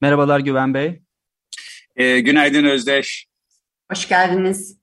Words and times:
Merhabalar 0.00 0.40
Güven 0.40 0.74
Bey. 0.74 1.02
E, 1.96 2.20
günaydın 2.20 2.64
Özdeş. 2.64 3.26
Hoş 3.92 4.08
geldiniz. 4.08 4.78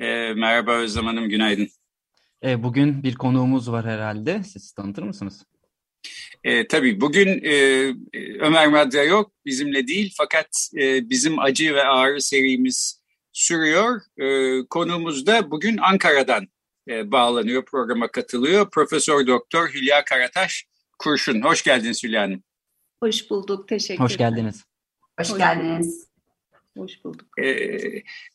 E, 0.00 0.32
merhaba 0.34 0.72
Özlem 0.72 1.06
Hanım, 1.06 1.28
günaydın. 1.28 1.68
E, 2.44 2.62
bugün 2.62 3.02
bir 3.02 3.14
konuğumuz 3.14 3.70
var 3.72 3.86
herhalde. 3.86 4.42
Siz 4.42 4.72
tanıtır 4.72 5.02
mısınız? 5.02 5.44
E, 6.44 6.68
tabii 6.68 7.00
bugün 7.00 7.44
e, 7.44 7.52
Ömer 8.40 8.68
Madra 8.68 9.02
yok, 9.02 9.32
bizimle 9.44 9.88
değil. 9.88 10.14
Fakat 10.16 10.68
e, 10.76 11.10
bizim 11.10 11.38
acı 11.38 11.74
ve 11.74 11.82
ağrı 11.82 12.20
serimiz 12.20 13.02
sürüyor. 13.32 14.00
E, 14.18 14.58
konuğumuz 14.66 15.26
da 15.26 15.50
bugün 15.50 15.76
Ankara'dan 15.76 16.48
e, 16.88 17.10
bağlanıyor, 17.12 17.64
programa 17.64 18.08
katılıyor. 18.08 18.70
Profesör 18.70 19.26
Doktor 19.26 19.68
Hülya 19.68 20.04
Karataş 20.04 20.66
Kurşun. 20.98 21.42
Hoş 21.42 21.62
geldiniz 21.62 22.04
Hülya 22.04 22.22
Hanım. 22.22 22.42
Hoş 23.04 23.30
bulduk, 23.30 23.68
teşekkür 23.68 24.04
Hoş 24.04 24.16
geldiniz. 24.16 24.64
Hoş, 25.20 25.30
Hoş 25.30 25.38
geldiniz. 25.38 26.08
Hoş 26.76 27.04
bulduk. 27.04 27.38
E, 27.44 27.78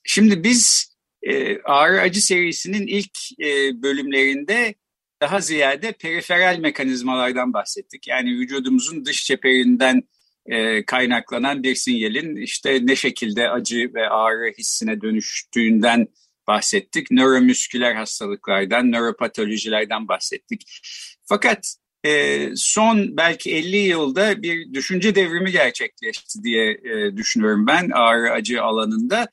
şimdi 0.03 0.43
biz 0.43 0.93
e, 1.23 1.61
Ağrı 1.61 2.01
Acı 2.01 2.21
serisinin 2.21 2.87
ilk 2.87 3.41
e, 3.41 3.81
bölümlerinde 3.81 4.75
daha 5.21 5.41
ziyade 5.41 5.91
periferal 5.91 6.57
mekanizmalardan 6.57 7.53
bahsettik. 7.53 8.07
Yani 8.07 8.29
vücudumuzun 8.29 9.05
dış 9.05 9.23
çeperinden 9.23 10.03
e, 10.45 10.85
kaynaklanan 10.85 11.63
bir 11.63 11.75
sinyalin 11.75 12.35
işte 12.35 12.79
ne 12.81 12.95
şekilde 12.95 13.49
acı 13.49 13.91
ve 13.93 14.09
ağrı 14.09 14.53
hissine 14.57 15.01
dönüştüğünden 15.01 16.07
bahsettik. 16.47 17.11
Nöromüsküler 17.11 17.95
hastalıklardan, 17.95 18.91
nöropatolojilerden 18.91 20.07
bahsettik. 20.07 20.81
Fakat 21.25 21.75
e, 22.05 22.49
son 22.55 23.17
belki 23.17 23.55
50 23.55 23.77
yılda 23.77 24.43
bir 24.43 24.73
düşünce 24.73 25.15
devrimi 25.15 25.51
gerçekleşti 25.51 26.43
diye 26.43 26.71
e, 26.71 27.17
düşünüyorum 27.17 27.67
ben 27.67 27.89
ağrı 27.89 28.31
acı 28.31 28.63
alanında. 28.63 29.27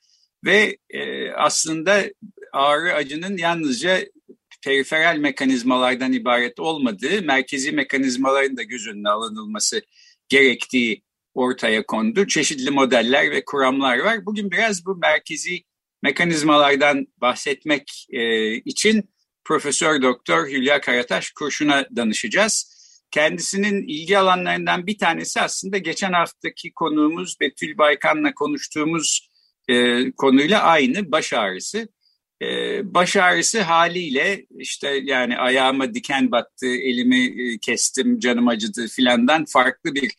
Ve 0.45 0.77
e, 0.89 1.31
aslında 1.31 2.03
ağrı 2.53 2.93
acının 2.93 3.37
yalnızca 3.37 3.99
periferal 4.63 5.17
mekanizmalardan 5.17 6.13
ibaret 6.13 6.59
olmadığı, 6.59 7.21
merkezi 7.21 7.71
mekanizmaların 7.71 8.57
da 8.57 8.63
göz 8.63 8.87
önüne 8.87 9.09
alınılması 9.09 9.81
gerektiği 10.29 11.03
ortaya 11.33 11.85
kondu. 11.85 12.27
Çeşitli 12.27 12.71
modeller 12.71 13.31
ve 13.31 13.45
kuramlar 13.45 13.99
var. 13.99 14.25
Bugün 14.25 14.51
biraz 14.51 14.85
bu 14.85 14.95
merkezi 14.95 15.63
mekanizmalardan 16.03 17.07
bahsetmek 17.21 18.07
e, 18.09 18.53
için 18.55 19.09
Profesör 19.47 20.01
Doktor 20.01 20.47
Hülya 20.47 20.81
Karataş 20.81 21.31
Kurşun'a 21.31 21.85
danışacağız. 21.95 22.77
Kendisinin 23.11 23.87
ilgi 23.87 24.17
alanlarından 24.17 24.87
bir 24.87 24.97
tanesi 24.97 25.41
aslında 25.41 25.77
geçen 25.77 26.13
haftaki 26.13 26.73
konuğumuz 26.73 27.39
Betül 27.41 27.77
Baykan'la 27.77 28.33
konuştuğumuz 28.33 29.29
e, 29.67 30.11
konuyla 30.11 30.61
aynı 30.63 31.11
baş 31.11 31.33
ağrısı. 31.33 31.87
E, 32.41 32.47
baş 32.93 33.15
ağrısı 33.15 33.61
haliyle 33.61 34.45
işte 34.57 34.99
yani 35.03 35.37
ayağıma 35.37 35.93
diken 35.93 36.31
battı, 36.31 36.67
elimi 36.67 37.25
e, 37.25 37.57
kestim, 37.57 38.19
canım 38.19 38.47
acıdı 38.47 38.87
filandan 38.87 39.45
farklı 39.45 39.95
bir 39.95 40.11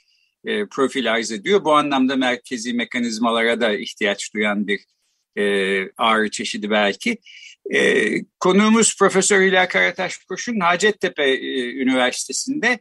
e, 0.45 0.67
profil 0.67 1.13
arz 1.13 1.33
ediyor. 1.33 1.65
Bu 1.65 1.75
anlamda 1.75 2.17
merkezi 2.17 2.73
mekanizmalara 2.73 3.61
da 3.61 3.79
ihtiyaç 3.79 4.35
duyan 4.35 4.67
bir 4.67 4.81
e, 5.37 5.45
ağrı 5.97 6.31
çeşidi 6.31 6.71
belki. 6.71 7.19
E, 7.75 8.11
konuğumuz 8.41 8.97
Profesör 8.99 9.41
Hülya 9.41 9.69
Karataş 9.69 10.19
Kurşun 10.19 10.61
Hacettepe 10.61 11.31
e, 11.31 11.73
Üniversitesi'nde 11.73 12.79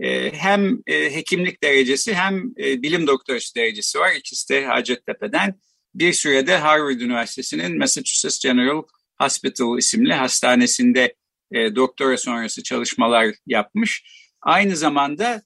e, 0.00 0.32
hem 0.32 0.78
e, 0.86 1.14
hekimlik 1.14 1.62
derecesi 1.62 2.14
hem 2.14 2.52
e, 2.58 2.82
bilim 2.82 3.06
doktorası 3.06 3.54
derecesi 3.54 3.98
var. 3.98 4.12
İkisi 4.12 4.48
de 4.48 4.66
Hacettepe'den. 4.66 5.54
Bir 5.94 6.12
sürede 6.12 6.56
Harvard 6.56 7.00
Üniversitesi'nin 7.00 7.78
Massachusetts 7.78 8.42
General 8.42 8.82
Hospital 9.18 9.78
isimli 9.78 10.14
hastanesinde 10.14 11.14
e, 11.52 11.74
doktora 11.76 12.16
sonrası 12.16 12.62
çalışmalar 12.62 13.34
yapmış. 13.46 14.04
Aynı 14.42 14.76
zamanda 14.76 15.42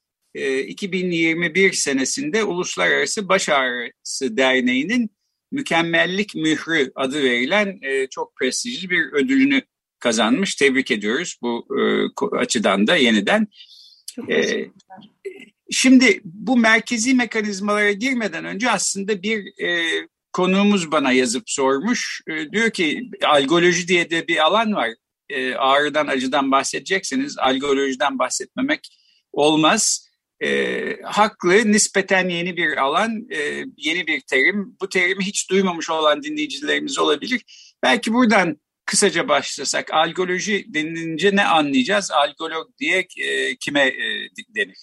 2021 0.66 1.72
senesinde 1.72 2.44
Uluslararası 2.44 3.28
Baş 3.28 3.48
Ağrısı 3.48 4.36
Derneği'nin 4.36 5.10
Mükemmellik 5.52 6.34
Mührü 6.34 6.92
adı 6.94 7.22
verilen 7.22 7.78
e, 7.82 8.06
çok 8.06 8.36
prestijli 8.36 8.90
bir 8.90 9.12
ödülünü 9.12 9.62
kazanmış. 9.98 10.54
Tebrik 10.54 10.90
ediyoruz 10.90 11.36
bu 11.42 11.66
e, 11.78 11.82
açıdan 12.36 12.86
da 12.86 12.96
yeniden. 12.96 13.48
E, 14.30 14.66
şimdi 15.70 16.20
bu 16.24 16.56
merkezi 16.56 17.14
mekanizmalara 17.14 17.92
girmeden 17.92 18.44
önce 18.44 18.70
aslında 18.70 19.22
bir 19.22 19.62
e, 19.62 19.88
konuğumuz 20.32 20.92
bana 20.92 21.12
yazıp 21.12 21.42
sormuş. 21.46 22.20
E, 22.28 22.52
diyor 22.52 22.70
ki 22.70 23.10
algoloji 23.24 23.88
diye 23.88 24.10
de 24.10 24.28
bir 24.28 24.46
alan 24.46 24.74
var. 24.74 24.90
E, 25.28 25.54
ağrıdan 25.54 26.06
acıdan 26.06 26.50
bahsedecekseniz 26.50 27.38
algolojiden 27.38 28.18
bahsetmemek 28.18 28.80
olmaz 29.32 30.08
e, 30.40 31.02
haklı, 31.02 31.72
nispeten 31.72 32.28
yeni 32.28 32.56
bir 32.56 32.76
alan, 32.76 33.26
e, 33.30 33.64
yeni 33.76 34.06
bir 34.06 34.20
terim. 34.20 34.76
Bu 34.80 34.88
terimi 34.88 35.24
hiç 35.24 35.50
duymamış 35.50 35.90
olan 35.90 36.22
dinleyicilerimiz 36.22 36.98
olabilir. 36.98 37.42
Belki 37.82 38.12
buradan 38.12 38.56
kısaca 38.86 39.28
başlasak, 39.28 39.94
algoloji 39.94 40.74
denilince 40.74 41.36
ne 41.36 41.44
anlayacağız? 41.44 42.10
Algolog 42.10 42.68
diye 42.78 43.06
e, 43.18 43.56
kime 43.56 43.86
e, 43.86 44.28
denir? 44.56 44.78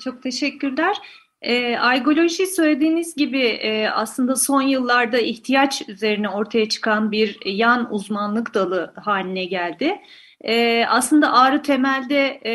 Çok 0.00 0.22
teşekkürler. 0.22 0.96
E, 1.42 1.76
algoloji 1.76 2.46
söylediğiniz 2.46 3.16
gibi 3.16 3.42
e, 3.42 3.88
aslında 3.88 4.36
son 4.36 4.62
yıllarda 4.62 5.18
ihtiyaç 5.18 5.82
üzerine 5.88 6.28
ortaya 6.28 6.68
çıkan 6.68 7.12
bir 7.12 7.38
yan 7.46 7.94
uzmanlık 7.94 8.54
dalı 8.54 8.94
haline 8.96 9.44
geldi. 9.44 10.00
E, 10.44 10.84
aslında 10.88 11.32
ağrı 11.32 11.62
temelde 11.62 12.40
e, 12.46 12.54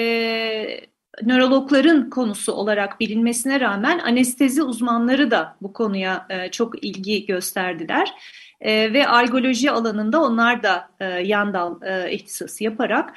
nörologların 1.24 2.10
konusu 2.10 2.54
olarak 2.54 3.00
bilinmesine 3.00 3.60
rağmen 3.60 4.00
anestezi 4.00 4.64
uzmanları 4.64 5.32
da 5.32 5.56
bu 5.62 5.74
konuya 5.74 6.26
e, 6.30 6.52
çok 6.52 6.84
ilgi 6.84 7.26
gösterdiler. 7.26 8.14
E, 8.62 8.94
ve 8.94 9.08
algoloji 9.08 9.72
alanında 9.72 10.22
onlar 10.22 10.64
da 10.64 10.90
e, 11.00 11.06
yan 11.06 11.54
dal 11.54 11.82
e, 11.82 12.12
ihtisası 12.12 12.64
yaparak 12.64 13.14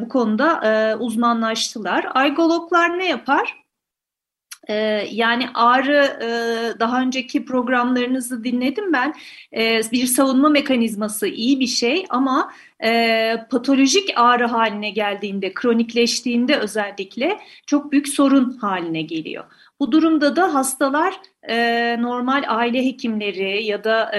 bu 0.00 0.08
konuda 0.08 0.96
uzmanlaştılar. 1.00 2.04
Algologlar 2.14 2.98
ne 2.98 3.08
yapar? 3.08 3.67
Ee, 4.68 5.08
yani 5.10 5.48
ağrı 5.54 6.18
e, 6.22 6.28
daha 6.80 7.00
önceki 7.02 7.44
programlarınızı 7.44 8.44
dinledim 8.44 8.92
ben. 8.92 9.14
Ee, 9.56 9.80
bir 9.92 10.06
savunma 10.06 10.48
mekanizması 10.48 11.26
iyi 11.26 11.60
bir 11.60 11.66
şey 11.66 12.06
ama 12.08 12.52
e, 12.84 13.36
patolojik 13.50 14.10
ağrı 14.16 14.46
haline 14.46 14.90
geldiğinde, 14.90 15.54
kronikleştiğinde 15.54 16.56
özellikle 16.58 17.38
çok 17.66 17.92
büyük 17.92 18.08
sorun 18.08 18.50
haline 18.50 19.02
geliyor. 19.02 19.44
Bu 19.80 19.92
durumda 19.92 20.36
da 20.36 20.54
hastalar 20.54 21.14
e, 21.48 21.96
normal 22.02 22.44
aile 22.46 22.86
hekimleri 22.86 23.64
ya 23.64 23.84
da 23.84 24.12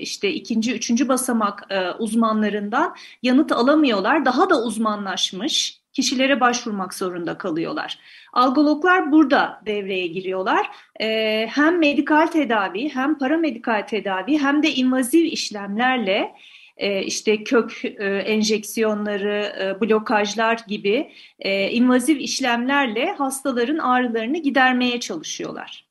işte 0.00 0.32
ikinci, 0.32 0.74
üçüncü 0.74 1.08
basamak 1.08 1.68
uzmanlarından 1.98 2.96
yanıt 3.22 3.52
alamıyorlar. 3.52 4.24
Daha 4.24 4.50
da 4.50 4.64
uzmanlaşmış 4.64 5.83
kişilere 5.94 6.40
başvurmak 6.40 6.94
zorunda 6.94 7.38
kalıyorlar. 7.38 7.98
Algologlar 8.32 9.12
burada 9.12 9.62
devreye 9.66 10.06
giriyorlar. 10.06 10.66
Ee, 11.00 11.48
hem 11.50 11.78
medikal 11.78 12.26
tedavi 12.26 12.88
hem 12.88 13.18
paramedikal 13.18 13.82
tedavi 13.82 14.38
hem 14.38 14.62
de 14.62 14.70
invaziv 14.74 15.24
işlemlerle 15.24 16.34
e, 16.76 17.02
işte 17.02 17.44
kök 17.44 17.84
e, 17.84 18.04
enjeksiyonları, 18.18 19.54
e, 19.60 19.80
blokajlar 19.80 20.60
gibi 20.68 21.12
e, 21.38 21.70
invaziv 21.70 22.16
işlemlerle 22.16 23.12
hastaların 23.12 23.78
ağrılarını 23.78 24.38
gidermeye 24.38 25.00
çalışıyorlar. 25.00 25.86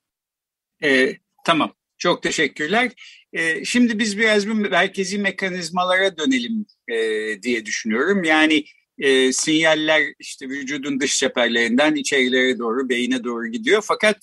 E, 0.83 1.17
tamam, 1.45 1.73
çok 1.97 2.23
teşekkürler. 2.23 2.91
E, 3.33 3.65
şimdi 3.65 3.99
biz 3.99 4.17
biraz 4.17 4.47
bir 4.47 4.53
merkezi 4.53 5.17
mekanizmalara 5.17 6.17
dönelim 6.17 6.65
e, 6.87 6.97
diye 7.41 7.65
düşünüyorum. 7.65 8.23
Yani 8.23 8.63
e, 8.97 9.33
sinyaller 9.33 10.03
işte 10.19 10.49
vücudun 10.49 10.99
dış 10.99 11.17
çeperlerinden 11.17 11.95
içerilere 11.95 12.59
doğru, 12.59 12.89
beyine 12.89 13.23
doğru 13.23 13.47
gidiyor. 13.47 13.83
Fakat 13.85 14.17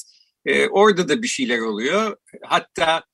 e, 0.46 0.66
orada 0.66 1.08
da 1.08 1.22
bir 1.22 1.28
şeyler 1.28 1.58
oluyor. 1.58 2.16
Hatta 2.42 3.04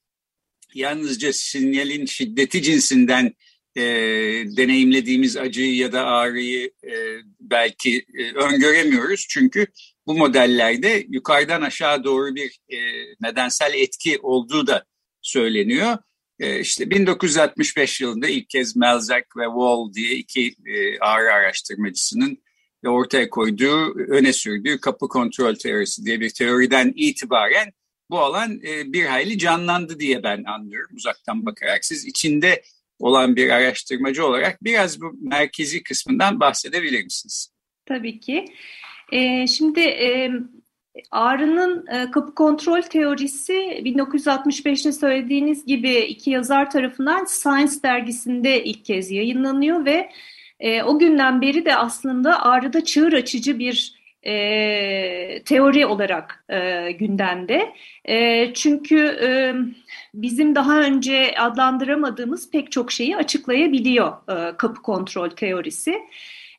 yalnızca 0.75 1.32
sinyalin 1.32 2.06
şiddeti 2.06 2.62
cinsinden 2.62 3.35
e, 3.76 3.82
deneyimlediğimiz 4.56 5.37
acıyı 5.37 5.76
ya 5.76 5.93
da 5.93 6.06
ağrıyı 6.06 6.70
e, 6.85 6.94
belki 7.41 8.06
e, 8.19 8.32
öngöremiyoruz. 8.32 9.26
Çünkü 9.29 9.67
bu 10.06 10.14
modellerde 10.14 11.06
yukarıdan 11.08 11.62
aşağı 11.62 12.05
doğru 12.05 12.35
bir 12.35 12.58
e, 12.69 12.79
nedensel 13.20 13.75
etki 13.75 14.19
olduğu 14.19 14.67
da 14.67 14.85
söyleniyor. 15.23 15.99
E, 16.40 16.60
işte 16.60 16.90
1965 16.90 18.00
yılında 18.00 18.28
ilk 18.28 18.50
kez 18.50 18.76
Melzack 18.76 19.36
ve 19.36 19.44
Wall 19.44 19.92
diye 19.94 20.10
iki 20.10 20.46
e, 20.66 20.98
ağrı 20.98 21.32
araştırmacısının 21.32 22.38
ortaya 22.84 23.30
koyduğu, 23.30 23.94
öne 23.94 24.32
sürdüğü 24.32 24.80
kapı 24.80 25.08
kontrol 25.08 25.54
teorisi 25.54 26.06
diye 26.06 26.20
bir 26.20 26.30
teoriden 26.30 26.92
itibaren 26.96 27.72
bu 28.10 28.18
alan 28.18 28.60
e, 28.68 28.92
bir 28.92 29.04
hayli 29.04 29.38
canlandı 29.38 30.00
diye 30.00 30.22
ben 30.22 30.44
anlıyorum 30.44 30.96
uzaktan 30.96 31.46
bakarak. 31.46 31.84
Siz 31.84 32.06
içinde 32.06 32.62
olan 32.98 33.36
bir 33.36 33.50
araştırmacı 33.50 34.26
olarak 34.26 34.64
biraz 34.64 35.00
bu 35.00 35.12
merkezi 35.20 35.82
kısmından 35.82 36.40
bahsedebilir 36.40 37.04
misiniz? 37.04 37.52
Tabii 37.86 38.20
ki. 38.20 38.44
E, 39.12 39.46
şimdi 39.46 39.80
e, 39.80 40.30
Ağrı'nın 41.10 41.87
e, 41.87 42.10
kapı 42.10 42.34
kontrol 42.34 42.82
teorisi 42.82 43.52
1965'te 43.52 44.93
söylediğiniz 44.93 45.66
gibi 45.66 45.94
iki 45.94 46.31
yazar 46.31 46.70
tarafından 46.70 47.25
Science 47.25 47.82
dergisinde 47.82 48.64
ilk 48.64 48.84
kez 48.84 49.10
yayınlanıyor 49.10 49.84
ve 49.84 50.10
e, 50.60 50.82
o 50.82 50.98
günden 50.98 51.40
beri 51.40 51.64
de 51.64 51.76
aslında 51.76 52.43
Ağrı'da 52.43 52.84
çığır 52.84 53.12
açıcı 53.12 53.58
bir 53.58 53.96
e, 54.26 55.43
teori 55.43 55.87
olarak 55.87 56.44
e, 56.48 56.93
gündemde. 56.93 57.72
E, 58.04 58.54
çünkü 58.54 58.98
e, 59.22 59.54
bizim 60.14 60.54
daha 60.54 60.81
önce 60.81 61.34
adlandıramadığımız 61.38 62.50
pek 62.50 62.72
çok 62.72 62.93
şeyi 62.93 63.16
açıklayabiliyor 63.16 64.12
e, 64.28 64.56
kapı 64.56 64.82
kontrol 64.82 65.31
teorisi. 65.31 66.02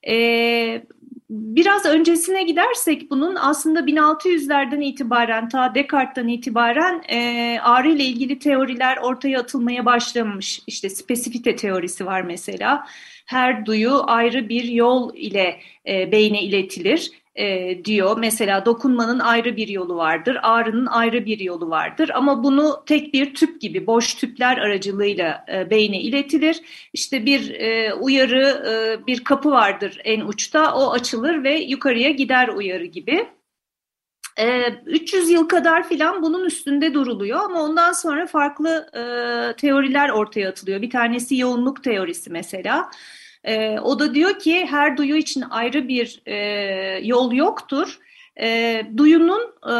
E, 0.07 0.81
biraz 1.29 1.85
öncesine 1.85 2.43
gidersek 2.43 3.11
bunun 3.11 3.35
aslında 3.35 3.79
1600'lerden 3.79 4.81
itibaren 4.81 5.49
ta 5.49 5.75
Descartes'ten 5.75 6.27
itibaren 6.27 7.03
e, 7.09 7.59
ağrı 7.63 7.91
ile 7.91 8.03
ilgili 8.03 8.39
teoriler 8.39 8.97
ortaya 8.97 9.39
atılmaya 9.39 9.85
başlamış. 9.85 10.61
İşte 10.67 10.89
spesifite 10.89 11.55
teorisi 11.55 12.05
var 12.05 12.21
mesela. 12.21 12.87
Her 13.25 13.65
duyu 13.65 14.01
ayrı 14.05 14.49
bir 14.49 14.63
yol 14.63 15.15
ile 15.15 15.59
e, 15.87 16.11
beyne 16.11 16.43
iletilir 16.43 17.11
e, 17.37 17.85
diyor. 17.85 18.17
Mesela 18.19 18.65
dokunmanın 18.65 19.19
ayrı 19.19 19.57
bir 19.57 19.67
yolu 19.67 19.95
vardır, 19.95 20.37
ağrının 20.41 20.85
ayrı 20.85 21.25
bir 21.25 21.39
yolu 21.39 21.69
vardır. 21.69 22.11
Ama 22.13 22.43
bunu 22.43 22.83
tek 22.85 23.13
bir 23.13 23.33
tüp 23.33 23.61
gibi 23.61 23.87
boş 23.87 24.15
tüpler 24.15 24.57
aracılığıyla 24.57 25.45
e, 25.53 25.69
beyne 25.69 26.01
iletilir. 26.01 26.61
İşte 26.93 27.25
bir 27.25 27.49
e, 27.49 27.93
uyarı, 27.93 28.63
e, 28.69 29.07
bir 29.07 29.23
kapı 29.23 29.51
vardır 29.51 30.01
en 30.03 30.21
uçta, 30.21 30.75
o 30.75 30.91
açılır 30.91 31.43
ve 31.43 31.59
yukarıya 31.59 32.09
gider 32.11 32.47
uyarı 32.47 32.85
gibi. 32.85 33.27
300 34.85 35.29
yıl 35.29 35.47
kadar 35.47 35.89
filan 35.89 36.21
bunun 36.21 36.45
üstünde 36.45 36.93
duruluyor 36.93 37.39
ama 37.39 37.61
ondan 37.61 37.91
sonra 37.91 38.27
farklı 38.27 38.89
e, 38.93 39.01
teoriler 39.55 40.09
ortaya 40.09 40.49
atılıyor. 40.49 40.81
Bir 40.81 40.89
tanesi 40.89 41.37
yoğunluk 41.37 41.83
teorisi 41.83 42.29
mesela. 42.29 42.89
E, 43.43 43.79
o 43.79 43.99
da 43.99 44.13
diyor 44.13 44.39
ki 44.39 44.65
her 44.65 44.97
duyu 44.97 45.15
için 45.15 45.43
ayrı 45.49 45.87
bir 45.87 46.21
e, 46.25 46.35
yol 47.03 47.33
yoktur. 47.33 47.99
E, 48.41 48.81
duyunun 48.97 49.41
e, 49.69 49.73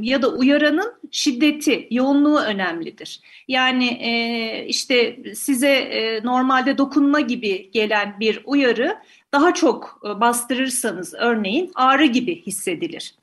ya 0.00 0.22
da 0.22 0.28
uyaranın 0.28 0.94
şiddeti, 1.10 1.88
yoğunluğu 1.90 2.38
önemlidir. 2.38 3.20
Yani 3.48 3.86
e, 3.86 4.64
işte 4.66 5.18
size 5.34 5.70
e, 5.70 6.24
normalde 6.24 6.78
dokunma 6.78 7.20
gibi 7.20 7.70
gelen 7.70 8.20
bir 8.20 8.40
uyarı 8.44 8.98
daha 9.32 9.54
çok 9.54 10.00
e, 10.04 10.20
bastırırsanız 10.20 11.14
örneğin 11.14 11.70
ağrı 11.74 12.06
gibi 12.06 12.42
hissedilir. 12.42 13.14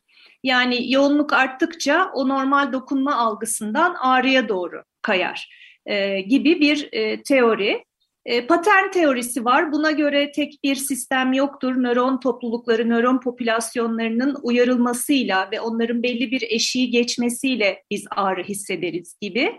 Yani 0.43 0.91
yoğunluk 0.91 1.33
arttıkça 1.33 2.11
o 2.13 2.29
normal 2.29 2.73
dokunma 2.73 3.15
algısından 3.15 3.93
ağrıya 3.93 4.49
doğru 4.49 4.83
kayar 5.01 5.49
e, 5.85 6.21
gibi 6.21 6.59
bir 6.59 6.89
e, 6.91 7.23
teori. 7.23 7.85
E, 8.29 8.47
patern 8.47 8.91
teorisi 8.91 9.45
var. 9.45 9.71
Buna 9.71 9.91
göre 9.91 10.31
tek 10.31 10.63
bir 10.63 10.75
sistem 10.75 11.33
yoktur. 11.33 11.75
Nöron 11.75 12.19
toplulukları, 12.19 12.89
nöron 12.89 13.19
popülasyonlarının 13.19 14.37
uyarılmasıyla 14.43 15.51
ve 15.51 15.61
onların 15.61 16.03
belli 16.03 16.31
bir 16.31 16.41
eşiği 16.41 16.89
geçmesiyle 16.89 17.83
biz 17.91 18.05
ağrı 18.11 18.43
hissederiz 18.43 19.15
gibi. 19.21 19.55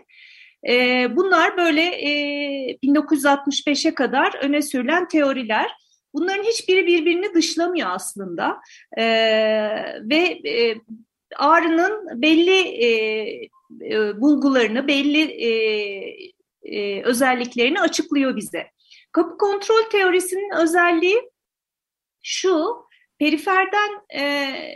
E, 0.68 1.06
bunlar 1.16 1.56
böyle 1.56 1.82
e, 1.82 2.10
1965'e 2.84 3.94
kadar 3.94 4.34
öne 4.42 4.62
sürülen 4.62 5.08
teoriler. 5.08 5.70
Bunların 6.14 6.44
hiçbiri 6.44 6.86
birbirini 6.86 7.34
dışlamıyor 7.34 7.88
aslında. 7.90 8.56
E, 8.96 9.04
ve 10.02 10.40
e, 10.50 10.74
ağrının 11.36 12.22
belli 12.22 12.60
e, 12.60 12.88
e, 13.82 14.20
bulgularını, 14.20 14.88
belli 14.88 15.22
e, 15.22 15.50
e, 16.62 17.02
özelliklerini 17.02 17.80
açıklıyor 17.80 18.36
bize. 18.36 18.66
Kapı 19.12 19.38
kontrol 19.38 19.82
teorisinin 19.92 20.62
özelliği 20.62 21.30
şu, 22.22 22.76
periferden 23.18 23.90
e, 24.10 24.22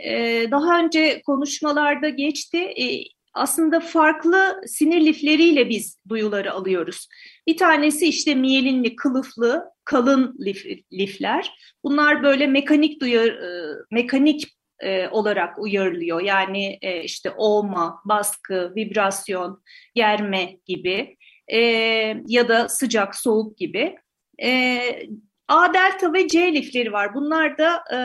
e, 0.03 0.47
daha 0.51 0.79
önce 0.79 1.21
konuşmalarda 1.25 2.09
geçti, 2.09 2.57
e, 2.57 3.15
aslında 3.33 3.79
farklı 3.79 4.61
sinir 4.67 5.05
lifleriyle 5.05 5.69
biz 5.69 5.99
duyuları 6.09 6.51
alıyoruz. 6.53 7.07
Bir 7.47 7.57
tanesi 7.57 8.07
işte 8.07 8.35
miyelinli, 8.35 8.95
kılıflı, 8.95 9.63
kalın 9.85 10.35
lif, 10.45 10.65
lifler. 10.93 11.51
Bunlar 11.83 12.23
böyle 12.23 12.47
mekanik 12.47 13.01
duyar, 13.01 13.27
e, 13.27 13.75
mekanik 13.91 14.55
e, 14.79 15.07
olarak 15.07 15.59
uyarılıyor. 15.59 16.21
Yani 16.21 16.77
e, 16.81 17.03
işte 17.03 17.31
olma, 17.37 18.01
baskı, 18.05 18.73
vibrasyon, 18.75 19.63
germe 19.95 20.57
gibi 20.65 21.17
e, 21.47 21.59
ya 22.27 22.47
da 22.47 22.69
sıcak, 22.69 23.15
soğuk 23.15 23.57
gibi. 23.57 23.95
E, 24.43 24.79
A 25.47 25.73
delta 25.73 26.13
ve 26.13 26.27
C 26.27 26.53
lifleri 26.53 26.93
var. 26.93 27.13
Bunlar 27.15 27.57
da 27.57 27.83
e, 27.93 27.99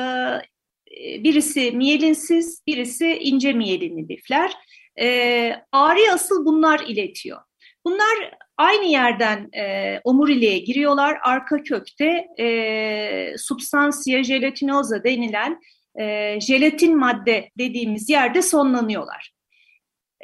birisi 1.25 1.73
miyelinsiz, 1.73 2.63
birisi 2.67 3.19
ince 3.19 3.53
miyelinli 3.53 4.09
lifler. 4.09 4.53
E, 5.01 5.57
ağrı 5.73 6.13
asıl 6.13 6.47
bunlar 6.47 6.81
iletiyor. 6.81 7.41
Bunlar 7.85 8.35
aynı 8.57 8.87
yerden 8.87 9.49
e, 9.53 10.01
omuriliğe 10.05 10.59
giriyorlar. 10.59 11.19
Arka 11.23 11.63
kökte 11.63 12.27
e, 12.39 13.35
substansia 13.39 14.21
gelatinosa 14.21 15.05
denilen 15.05 15.61
e, 16.01 16.41
jelatin 16.41 16.99
madde 16.99 17.51
dediğimiz 17.59 18.11
yerde 18.11 18.43
sonlanıyorlar. 18.43 19.33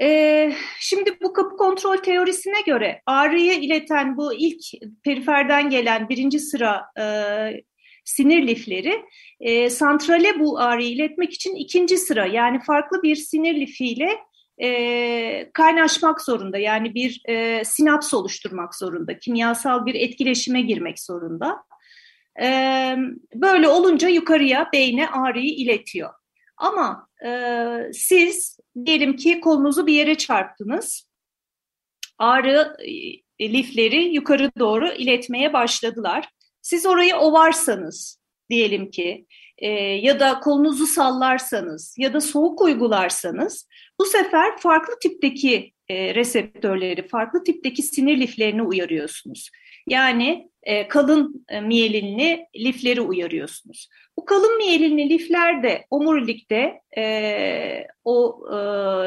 Ee, 0.02 0.52
şimdi 0.80 1.20
bu 1.22 1.32
kapı 1.32 1.56
kontrol 1.56 1.96
teorisine 1.96 2.60
göre 2.66 3.02
ağrıyı 3.06 3.52
ileten 3.52 4.16
bu 4.16 4.34
ilk 4.34 4.62
periferden 5.04 5.70
gelen 5.70 6.08
birinci 6.08 6.40
sıra 6.40 6.84
e, 6.98 7.04
sinir 8.04 8.46
lifleri 8.46 9.04
e, 9.40 9.70
santrale 9.70 10.40
bu 10.40 10.60
ağrıyı 10.60 10.90
iletmek 10.90 11.32
için 11.32 11.54
ikinci 11.54 11.98
sıra 11.98 12.26
yani 12.26 12.60
farklı 12.60 13.02
bir 13.02 13.16
sinir 13.16 13.60
lifiyle 13.60 14.10
e, 14.62 15.50
kaynaşmak 15.52 16.20
zorunda. 16.20 16.58
Yani 16.58 16.94
bir 16.94 17.22
e, 17.28 17.64
sinaps 17.64 18.14
oluşturmak 18.14 18.74
zorunda, 18.74 19.18
kimyasal 19.18 19.86
bir 19.86 19.94
etkileşime 19.94 20.60
girmek 20.60 21.00
zorunda. 21.00 21.62
E, 22.42 22.48
böyle 23.34 23.68
olunca 23.68 24.08
yukarıya 24.08 24.68
beyne 24.72 25.08
ağrıyı 25.08 25.54
iletiyor. 25.54 26.10
Ama 26.56 27.08
e, 27.26 27.30
siz 27.92 28.58
diyelim 28.84 29.16
ki 29.16 29.40
kolunuzu 29.40 29.86
bir 29.86 29.94
yere 29.94 30.14
çarptınız. 30.14 31.08
Ağrı 32.18 32.76
e, 33.38 33.52
lifleri 33.52 34.04
yukarı 34.04 34.50
doğru 34.58 34.92
iletmeye 34.92 35.52
başladılar. 35.52 36.28
Siz 36.62 36.86
orayı 36.86 37.16
ovarsanız 37.16 38.20
diyelim 38.50 38.90
ki 38.90 39.26
e, 39.58 39.68
ya 39.80 40.20
da 40.20 40.40
kolunuzu 40.40 40.86
sallarsanız 40.86 41.94
ya 41.98 42.12
da 42.12 42.20
soğuk 42.20 42.62
uygularsanız 42.62 43.68
bu 44.00 44.04
sefer 44.04 44.58
farklı 44.58 44.94
tipteki 45.02 45.72
e, 45.88 46.14
reseptörleri, 46.14 47.08
farklı 47.08 47.44
tipteki 47.44 47.82
sinir 47.82 48.20
liflerini 48.20 48.62
uyarıyorsunuz. 48.62 49.50
Yani 49.88 50.50
e, 50.66 50.88
kalın 50.88 51.44
e, 51.48 51.60
miyelinli 51.60 52.46
lifleri 52.56 53.00
uyarıyorsunuz. 53.00 53.88
Bu 54.18 54.24
kalın 54.24 54.56
miyelinli 54.56 55.10
lifler 55.10 55.62
de 55.62 55.86
omurilikte 55.90 56.80
e, 56.98 57.86
o 58.04 58.40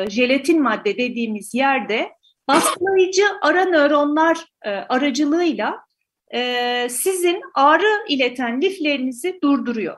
jelatin 0.09 0.63
madde 0.63 0.97
dediğimiz 0.97 1.53
yerde 1.53 2.09
baskılayıcı 2.47 3.23
ara 3.41 3.65
nöronlar 3.65 4.37
aracılığıyla 4.65 5.79
sizin 6.89 7.41
ağrı 7.55 8.05
ileten 8.09 8.61
liflerinizi 8.61 9.39
durduruyor. 9.43 9.97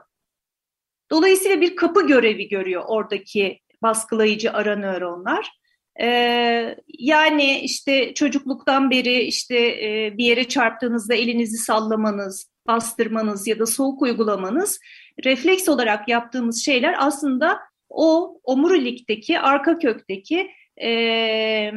Dolayısıyla 1.10 1.60
bir 1.60 1.76
kapı 1.76 2.06
görevi 2.06 2.48
görüyor 2.48 2.84
oradaki 2.86 3.60
baskılayıcı 3.82 4.52
ara 4.52 4.76
nöronlar. 4.76 5.61
Ee, 6.00 6.76
yani 6.88 7.60
işte 7.60 8.14
çocukluktan 8.14 8.90
beri 8.90 9.20
işte 9.20 9.56
e, 9.56 10.14
bir 10.18 10.24
yere 10.24 10.48
çarptığınızda 10.48 11.14
elinizi 11.14 11.56
sallamanız, 11.56 12.50
bastırmanız 12.66 13.46
ya 13.46 13.58
da 13.58 13.66
soğuk 13.66 14.02
uygulamanız 14.02 14.78
refleks 15.24 15.68
olarak 15.68 16.08
yaptığımız 16.08 16.64
şeyler 16.64 16.94
aslında 16.98 17.58
o 17.88 18.40
omurilikteki, 18.44 19.38
arka 19.38 19.78
kökteki 19.78 20.50
e, 20.82 21.72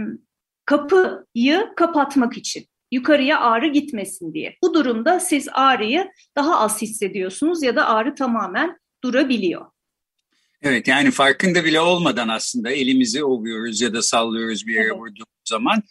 kapıyı 0.66 1.70
kapatmak 1.76 2.38
için. 2.38 2.66
Yukarıya 2.92 3.40
ağrı 3.40 3.68
gitmesin 3.68 4.34
diye. 4.34 4.56
Bu 4.64 4.74
durumda 4.74 5.20
siz 5.20 5.48
ağrıyı 5.54 6.12
daha 6.36 6.60
az 6.60 6.82
hissediyorsunuz 6.82 7.64
ya 7.64 7.76
da 7.76 7.88
ağrı 7.88 8.16
tamamen 8.16 8.78
durabiliyor. 9.04 9.66
Evet 10.66 10.88
yani 10.88 11.12
farkında 11.12 11.66
bile 11.66 11.80
olmadan 11.80 12.28
aslında 12.28 12.72
elimizi 12.72 13.24
ovuyoruz 13.24 13.82
ya 13.82 13.94
da 13.94 14.02
sallıyoruz 14.02 14.68
bir 14.68 14.74
yere 14.74 14.84
evet. 14.84 14.98
vurduğumuz 14.98 15.50
zaman. 15.50 15.84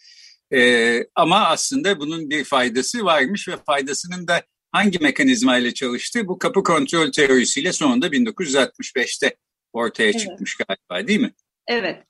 Ee, 0.53 1.03
ama 1.15 1.47
aslında 1.47 1.99
bunun 1.99 2.29
bir 2.29 2.43
faydası 2.43 3.05
varmış 3.05 3.47
ve 3.47 3.57
faydasının 3.65 4.27
da 4.27 4.43
hangi 4.71 4.99
mekanizma 4.99 5.57
ile 5.57 5.73
çalıştığı 5.73 6.27
bu 6.27 6.37
kapı 6.37 6.63
kontrol 6.63 7.11
teorisiyle 7.11 7.73
sonunda 7.73 8.07
1965'te 8.07 9.35
ortaya 9.73 10.09
evet. 10.09 10.19
çıkmış 10.19 10.57
galiba 10.57 11.07
değil 11.07 11.19
mi? 11.19 11.33
Evet. 11.67 12.03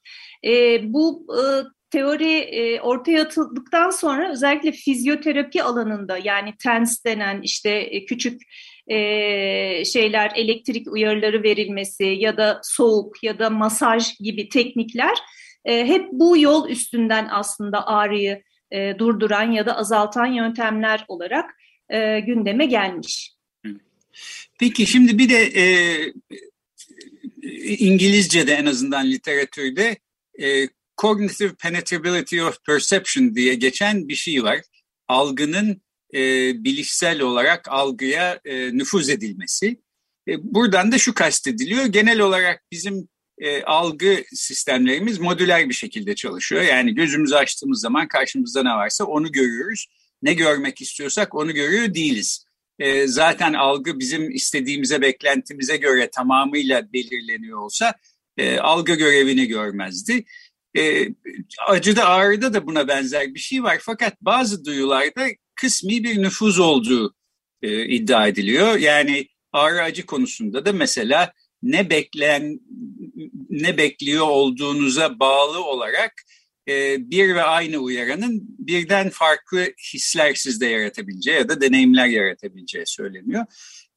E, 0.44 0.80
bu 0.84 1.28
e, 1.40 1.42
teori 1.90 2.38
e, 2.38 2.82
ortaya 2.82 3.22
atıldıktan 3.22 3.90
sonra 3.90 4.32
özellikle 4.32 4.72
fizyoterapi 4.72 5.64
alanında 5.64 6.18
yani 6.18 6.54
TENS 6.64 7.06
denen 7.06 7.42
işte 7.42 7.70
e, 7.70 8.06
küçük 8.06 8.42
e, 8.88 9.86
şeyler 9.86 10.32
elektrik 10.36 10.88
uyarıları 10.92 11.44
verilmesi 11.44 12.04
ya 12.04 12.38
da 12.38 12.60
soğuk 12.64 13.24
ya 13.24 13.40
da 13.40 13.50
masaj 13.50 14.18
gibi 14.20 14.50
teknikler 14.50 15.18
e, 15.66 15.86
hep 15.86 16.06
bu 16.12 16.38
yol 16.38 16.70
üstünden 16.70 17.28
aslında 17.32 17.88
ağrıyı 17.88 18.44
e, 18.72 19.00
durduran 19.00 19.52
ya 19.52 19.66
da 19.66 19.78
azaltan 19.78 20.26
yöntemler 20.26 21.06
olarak 21.08 21.52
e, 21.90 22.20
gündeme 22.20 22.66
gelmiş. 22.66 23.36
Peki 24.60 24.86
şimdi 24.86 25.18
bir 25.18 25.30
de 25.30 25.44
e, 25.44 25.66
İngilizce'de 27.78 28.54
en 28.54 28.66
azından 28.66 29.12
literatürde 29.12 29.98
e, 30.42 30.68
cognitive 30.98 31.54
penetrability 31.56 32.42
of 32.42 32.66
perception 32.66 33.36
diye 33.36 33.56
geçen 33.56 34.08
bir 34.08 34.16
şey 34.16 34.44
var. 34.44 34.62
Algının 35.08 35.82
e, 36.16 36.20
bilişsel 36.64 37.22
olarak 37.22 37.68
algıya 37.68 38.40
e, 38.46 38.78
nüfuz 38.78 39.10
edilmesi. 39.10 39.78
E, 40.28 40.54
buradan 40.54 40.92
da 40.92 40.98
şu 40.98 41.14
kastediliyor. 41.14 41.86
Genel 41.86 42.20
olarak 42.20 42.64
bizim 42.72 43.08
e, 43.38 43.64
algı 43.64 44.24
sistemlerimiz 44.34 45.20
modüler 45.20 45.70
bir 45.70 45.74
şekilde 45.74 46.16
çalışıyor. 46.16 46.62
Yani 46.62 46.96
gözümüzü 46.96 47.36
açtığımız 47.36 47.82
zaman 47.82 48.08
karşımızda 48.08 48.64
ne 48.64 48.70
varsa 48.70 49.04
onu 49.04 49.32
görüyoruz. 49.32 49.88
Ne 50.22 50.34
görmek 50.34 50.82
istiyorsak 50.82 51.36
onu 51.36 51.54
görüyor 51.54 51.94
değiliz. 51.94 52.46
E, 52.80 53.08
zaten 53.08 53.54
algı 53.54 54.00
bizim 54.00 54.32
istediğimize, 54.32 55.02
beklentimize 55.02 55.78
göre 55.78 56.10
tamamıyla 56.10 56.94
belirleniyor 56.94 57.60
olsa 57.60 57.94
e, 58.38 58.60
algı 58.60 58.94
görevini 58.94 59.48
görmezdi. 59.48 60.26
E, 60.78 61.08
acıda 61.68 62.06
ağrıda 62.06 62.54
da 62.54 62.68
buna 62.68 62.88
benzer 62.88 63.34
bir 63.34 63.40
şey 63.40 63.64
var. 63.64 63.78
Fakat 63.82 64.22
bazı 64.22 64.66
duyularda 64.66 65.28
kısmi 65.56 66.04
bir 66.04 66.22
nüfuz 66.22 66.60
olduğu 66.60 67.16
e, 67.62 67.86
iddia 67.86 68.28
ediliyor. 68.28 68.78
Yani 68.78 69.28
ağrı 69.52 69.82
acı 69.82 70.06
konusunda 70.06 70.66
da 70.66 70.74
mesela 70.74 71.34
ne 71.64 71.90
beklen 71.90 72.60
ne 73.50 73.78
bekliyor 73.78 74.28
olduğunuza 74.28 75.20
bağlı 75.20 75.64
olarak 75.64 76.14
e, 76.68 76.98
bir 77.12 77.36
ve 77.36 77.44
aynı 77.44 77.78
uyaranın 77.78 78.46
birden 78.60 79.10
farklı 79.10 79.74
hisler 79.94 80.34
sizde 80.34 80.66
yaratabileceği 80.66 81.38
ya 81.38 81.50
da 81.50 81.62
deneyimler 81.62 82.08
yaratabileceği 82.08 82.86
söyleniyor. 82.88 83.46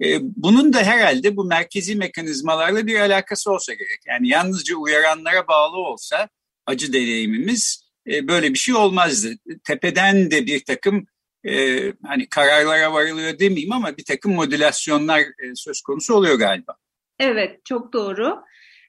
E, 0.04 0.18
bunun 0.20 0.72
da 0.72 0.82
herhalde 0.82 1.36
bu 1.36 1.44
merkezi 1.44 1.96
mekanizmalarla 1.96 2.86
bir 2.86 3.00
alakası 3.00 3.52
olsa 3.52 3.74
gerek. 3.74 4.00
Yani 4.06 4.28
yalnızca 4.28 4.76
uyaranlara 4.76 5.48
bağlı 5.48 5.76
olsa 5.76 6.28
acı 6.66 6.92
deneyimimiz 6.92 7.88
e, 8.06 8.28
böyle 8.28 8.54
bir 8.54 8.58
şey 8.58 8.74
olmazdı. 8.74 9.34
Tepeden 9.64 10.30
de 10.30 10.46
bir 10.46 10.64
takım 10.64 11.06
e, 11.48 11.92
hani 12.06 12.28
kararlara 12.28 12.92
varılıyor 12.92 13.38
demeyeyim 13.38 13.72
ama 13.72 13.96
bir 13.96 14.04
takım 14.04 14.34
modülasyonlar 14.34 15.20
e, 15.20 15.54
söz 15.54 15.80
konusu 15.82 16.14
oluyor 16.14 16.38
galiba. 16.38 16.76
Evet, 17.18 17.64
çok 17.64 17.92
doğru. 17.92 18.42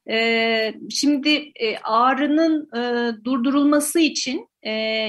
Ee, 0.10 0.74
şimdi 0.90 1.52
e, 1.56 1.78
ağrının 1.78 2.70
e, 2.76 3.12
durdurulması 3.24 4.00
için 4.00 4.50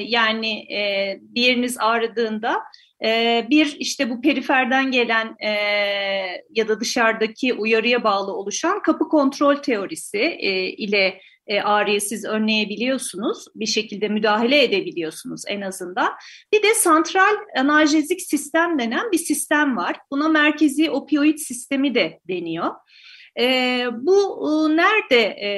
yani 0.07 0.73
e, 0.73 1.19
bir 1.23 1.43
yeriniz 1.43 1.77
ağrıdığında 1.81 2.57
bir 3.51 3.77
işte 3.79 4.11
bu 4.11 4.21
periferden 4.21 4.91
gelen 4.91 5.37
ya 6.51 6.69
da 6.69 6.81
dışarıdaki 6.81 7.55
uyarıya 7.55 8.05
bağlı 8.05 8.33
oluşan 8.33 8.83
kapı 8.83 9.09
kontrol 9.09 9.57
teorisi 9.57 10.23
ile 10.79 11.21
e, 11.51 11.61
ağrıyı 11.61 12.01
siz 12.01 12.25
önleyebiliyorsunuz. 12.25 13.45
Bir 13.55 13.67
şekilde 13.67 14.09
müdahale 14.09 14.63
edebiliyorsunuz 14.63 15.43
en 15.49 15.61
azından. 15.61 16.13
Bir 16.53 16.63
de 16.63 16.75
santral 16.75 17.37
analjezik 17.59 18.23
sistem 18.23 18.79
denen 18.79 19.13
bir 19.13 19.19
sistem 19.19 19.77
var. 19.77 19.97
Buna 20.11 20.29
merkezi 20.29 20.91
opioid 20.91 21.39
sistemi 21.39 21.95
de 21.95 22.21
deniyor. 22.29 22.71
E, 23.41 23.87
bu 23.93 24.49
e, 24.49 24.77
nerede 24.77 25.23
e, 25.23 25.51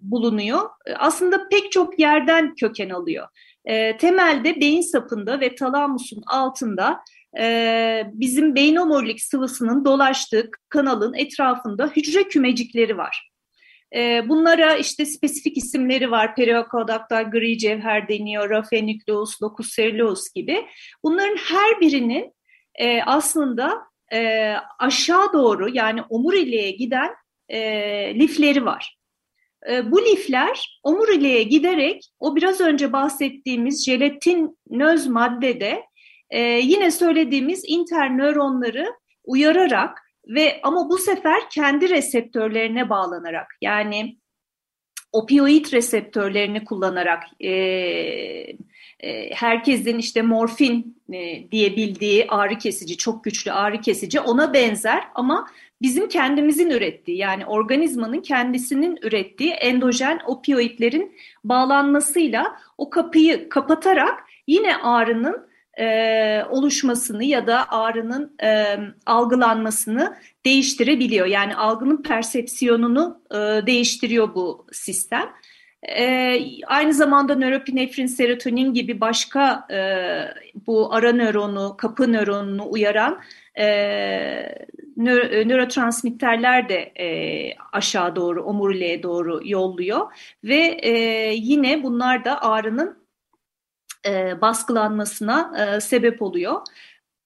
bulunuyor? 0.00 0.60
Aslında 0.96 1.48
pek 1.48 1.72
çok 1.72 1.98
yerden 1.98 2.54
köken 2.54 2.90
alıyor. 2.90 3.26
E, 3.64 3.96
temelde 3.96 4.60
beyin 4.60 4.80
sapında 4.80 5.40
ve 5.40 5.54
talamusun 5.54 6.22
altında 6.26 7.00
e, 7.40 8.04
bizim 8.12 8.54
beyin 8.54 8.76
omurilik 8.76 9.22
sıvısının 9.22 9.84
dolaştığı 9.84 10.50
kanalın 10.68 11.14
etrafında 11.14 11.86
hücre 11.86 12.22
kümecikleri 12.22 12.96
var. 12.96 13.29
E, 13.96 14.28
bunlara 14.28 14.76
işte 14.76 15.06
spesifik 15.06 15.56
isimleri 15.56 16.10
var. 16.10 16.34
Periakodaktal 16.34 17.30
gri 17.30 17.58
cevher 17.58 18.08
deniyor, 18.08 18.50
rafenükleus, 18.50 19.42
locus 19.42 20.32
gibi. 20.34 20.66
Bunların 21.04 21.36
her 21.36 21.80
birinin 21.80 22.34
e, 22.74 23.02
aslında 23.02 23.78
e, 24.12 24.52
aşağı 24.78 25.32
doğru 25.32 25.68
yani 25.68 26.02
omuriliğe 26.08 26.70
giden 26.70 27.10
e, 27.48 27.58
lifleri 28.14 28.64
var. 28.64 28.96
Bu 29.84 30.02
lifler 30.02 30.80
omuriliğe 30.82 31.42
giderek 31.42 32.10
o 32.18 32.36
biraz 32.36 32.60
önce 32.60 32.92
bahsettiğimiz 32.92 33.86
jelatinöz 33.86 35.06
maddede 35.06 35.82
e, 36.30 36.40
yine 36.42 36.90
söylediğimiz 36.90 37.62
internöronları 37.66 38.94
uyararak 39.24 40.09
ve 40.26 40.60
ama 40.62 40.90
bu 40.90 40.98
sefer 40.98 41.50
kendi 41.50 41.90
reseptörlerine 41.90 42.90
bağlanarak 42.90 43.56
yani 43.60 44.16
opioid 45.12 45.72
reseptörlerini 45.72 46.64
kullanarak 46.64 47.22
e, 47.40 47.50
e, 49.00 49.34
herkesin 49.34 49.98
işte 49.98 50.22
morfin 50.22 51.02
e, 51.12 51.50
diye 51.50 51.76
bildiği 51.76 52.26
ağrı 52.28 52.58
kesici, 52.58 52.96
çok 52.96 53.24
güçlü 53.24 53.52
ağrı 53.52 53.80
kesici 53.80 54.20
ona 54.20 54.54
benzer 54.54 55.02
ama 55.14 55.48
bizim 55.82 56.08
kendimizin 56.08 56.70
ürettiği 56.70 57.18
yani 57.18 57.46
organizmanın 57.46 58.20
kendisinin 58.20 58.98
ürettiği 59.02 59.50
endojen 59.50 60.20
opioidlerin 60.26 61.16
bağlanmasıyla 61.44 62.56
o 62.78 62.90
kapıyı 62.90 63.48
kapatarak 63.48 64.24
yine 64.46 64.76
ağrının 64.76 65.49
e, 65.80 66.44
oluşmasını 66.50 67.24
ya 67.24 67.46
da 67.46 67.68
ağrının 67.68 68.36
e, 68.42 68.78
algılanmasını 69.06 70.16
değiştirebiliyor. 70.44 71.26
Yani 71.26 71.56
algının 71.56 72.02
persepsiyonunu 72.02 73.20
e, 73.30 73.36
değiştiriyor 73.66 74.34
bu 74.34 74.66
sistem. 74.72 75.30
E, 75.82 76.38
aynı 76.66 76.94
zamanda 76.94 77.34
nöropinefrin, 77.34 78.06
serotonin 78.06 78.74
gibi 78.74 79.00
başka 79.00 79.66
e, 79.70 79.80
bu 80.66 80.94
ara 80.94 81.12
nöronu, 81.12 81.74
kapı 81.78 82.12
nöronunu 82.12 82.70
uyaran 82.70 83.20
e, 83.58 83.66
nö 84.96 85.48
nörotransmitterler 85.48 86.68
de 86.68 86.78
e, 86.78 87.08
aşağı 87.72 88.16
doğru, 88.16 88.42
omuriliğe 88.44 89.02
doğru 89.02 89.40
yolluyor. 89.44 90.12
Ve 90.44 90.78
e, 90.82 90.92
yine 91.34 91.82
bunlar 91.82 92.24
da 92.24 92.42
ağrının 92.42 92.99
e, 94.06 94.40
baskılanmasına 94.40 95.52
e, 95.76 95.80
sebep 95.80 96.22
oluyor. 96.22 96.60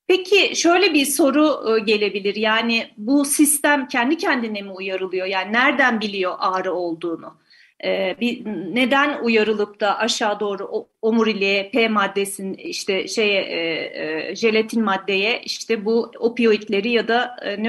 Peki 0.07 0.57
şöyle 0.57 0.95
bir 0.95 1.07
soru 1.07 1.77
e, 1.77 1.81
gelebilir. 1.81 2.37
Yani 2.37 2.91
bu 2.97 3.25
sistem 3.25 3.89
kendi 3.89 4.17
kendine 4.17 4.63
mi 4.63 4.71
uyarılıyor? 4.71 5.27
Yani 5.27 5.53
nereden 5.53 6.01
biliyor 6.01 6.35
ağrı 6.39 6.73
olduğunu? 6.73 7.35
e, 7.85 8.17
bir 8.21 8.45
neden 8.75 9.23
uyarılıp 9.23 9.81
da 9.81 9.99
aşağı 9.99 10.41
doğru 10.41 10.87
omuriliğe, 11.03 11.71
P 11.71 11.89
maddesinin 11.89 12.55
işte 12.55 13.09
şeye 13.09 14.35
jelatin 14.37 14.85
maddeye 14.85 15.41
işte 15.45 15.85
bu 15.85 16.11
opioidleri 16.19 16.91
ya 16.91 17.09
da 17.09 17.37
e, 17.43 17.63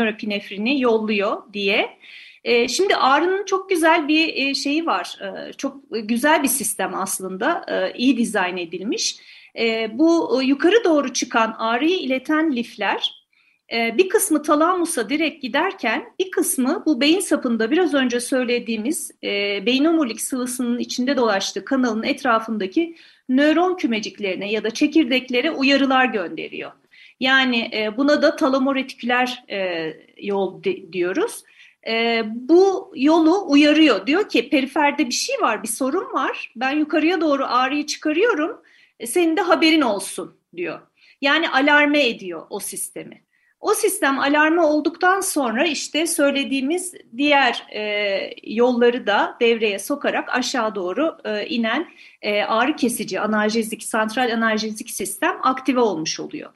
yolluyor 0.80 1.54
diye. 1.54 1.98
E, 2.46 2.68
şimdi 2.68 2.96
ağrının 2.96 3.46
çok 3.46 3.70
güzel 3.70 4.08
bir 4.08 4.34
e, 4.36 4.56
şeyi 4.56 4.86
var. 4.86 5.20
E, 5.22 5.54
çok 5.54 5.78
güzel 5.92 6.44
bir 6.44 6.48
sistem 6.48 6.96
aslında. 6.96 7.66
E, 7.68 7.98
iyi 7.98 8.18
dizayn 8.18 8.58
edilmiş. 8.58 9.20
E, 9.60 9.90
bu 9.94 10.42
e, 10.42 10.46
yukarı 10.46 10.84
doğru 10.84 11.14
çıkan 11.14 11.56
ağrıyı 11.60 11.98
ileten 12.00 12.56
lifler 12.56 13.26
ee, 13.74 13.98
bir 13.98 14.10
kısmı 14.10 14.44
talamusa 14.44 15.10
direkt 15.10 15.42
giderken 15.42 16.14
bir 16.20 16.32
kısmı 16.32 16.84
bu 16.86 17.02
beyin 17.02 17.20
sapında 17.20 17.72
biraz 17.72 17.94
önce 17.94 18.20
söylediğimiz 18.20 19.12
e, 19.24 19.66
beyin 19.66 19.86
omurilik 19.86 20.22
sıvısının 20.22 20.80
içinde 20.80 21.18
dolaştığı 21.18 21.66
kanalın 21.66 22.04
etrafındaki 22.04 22.96
nöron 23.30 23.76
kümeciklerine 23.76 24.52
ya 24.52 24.64
da 24.64 24.72
çekirdeklere 24.72 25.52
uyarılar 25.52 26.06
gönderiyor. 26.06 26.72
Yani 27.20 27.70
e, 27.74 27.98
buna 27.98 28.22
da 28.22 28.36
talamoretiküler 28.36 29.44
e, 29.50 29.94
yol 30.22 30.64
diyoruz. 30.92 31.44
E, 31.88 32.24
bu 32.36 32.92
yolu 32.96 33.52
uyarıyor. 33.52 34.08
Diyor 34.08 34.30
ki 34.30 34.50
periferde 34.50 35.08
bir 35.08 35.14
şey 35.14 35.42
var, 35.42 35.64
bir 35.64 35.68
sorun 35.68 36.14
var. 36.14 36.54
Ben 36.56 36.72
yukarıya 36.72 37.22
doğru 37.22 37.46
ağrıyı 37.46 37.86
çıkarıyorum. 37.86 38.62
E, 39.00 39.08
senin 39.08 39.38
de 39.38 39.42
haberin 39.42 39.82
olsun 39.82 40.38
diyor. 40.56 40.80
Yani 41.22 41.50
alarme 41.50 42.08
ediyor 42.08 42.44
o 42.50 42.60
sistemi. 42.60 43.26
O 43.60 43.74
sistem 43.74 44.20
alarmı 44.20 44.68
olduktan 44.68 45.22
sonra 45.22 45.66
işte 45.66 46.08
söylediğimiz 46.08 46.94
diğer 47.18 47.68
e, 47.76 48.34
yolları 48.44 49.08
da 49.08 49.38
devreye 49.42 49.80
sokarak 49.80 50.30
aşağı 50.38 50.76
doğru 50.76 51.18
e, 51.26 51.48
inen 51.48 51.88
e, 52.22 52.44
ağrı 52.44 52.76
kesici 52.76 53.20
analjezik, 53.20 53.84
santral 53.84 54.34
analjezik 54.34 54.90
sistem 54.90 55.38
aktive 55.44 55.80
olmuş 55.80 56.20
oluyor. 56.20 56.50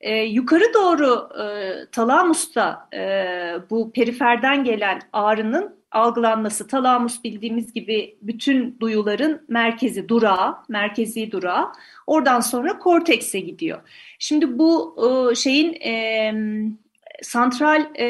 E, 0.00 0.16
yukarı 0.22 0.74
doğru 0.74 1.28
e, 1.42 1.74
talamusta 1.92 2.88
e, 2.94 3.00
bu 3.70 3.92
periferden 3.92 4.64
gelen 4.64 5.02
ağrının 5.12 5.78
algılanması, 5.90 6.66
talamus 6.66 7.24
bildiğimiz 7.24 7.72
gibi 7.72 8.16
bütün 8.22 8.76
duyuların 8.80 9.42
merkezi 9.48 10.08
durağı, 10.08 10.56
merkezi 10.68 11.32
durağı. 11.32 11.72
Oradan 12.06 12.40
sonra 12.40 12.78
kortekse 12.78 13.40
gidiyor. 13.40 13.78
Şimdi 14.18 14.58
bu 14.58 14.96
e, 15.06 15.34
şeyin 15.34 15.72
e, 15.72 16.32
santral 17.22 17.94
e, 17.94 18.06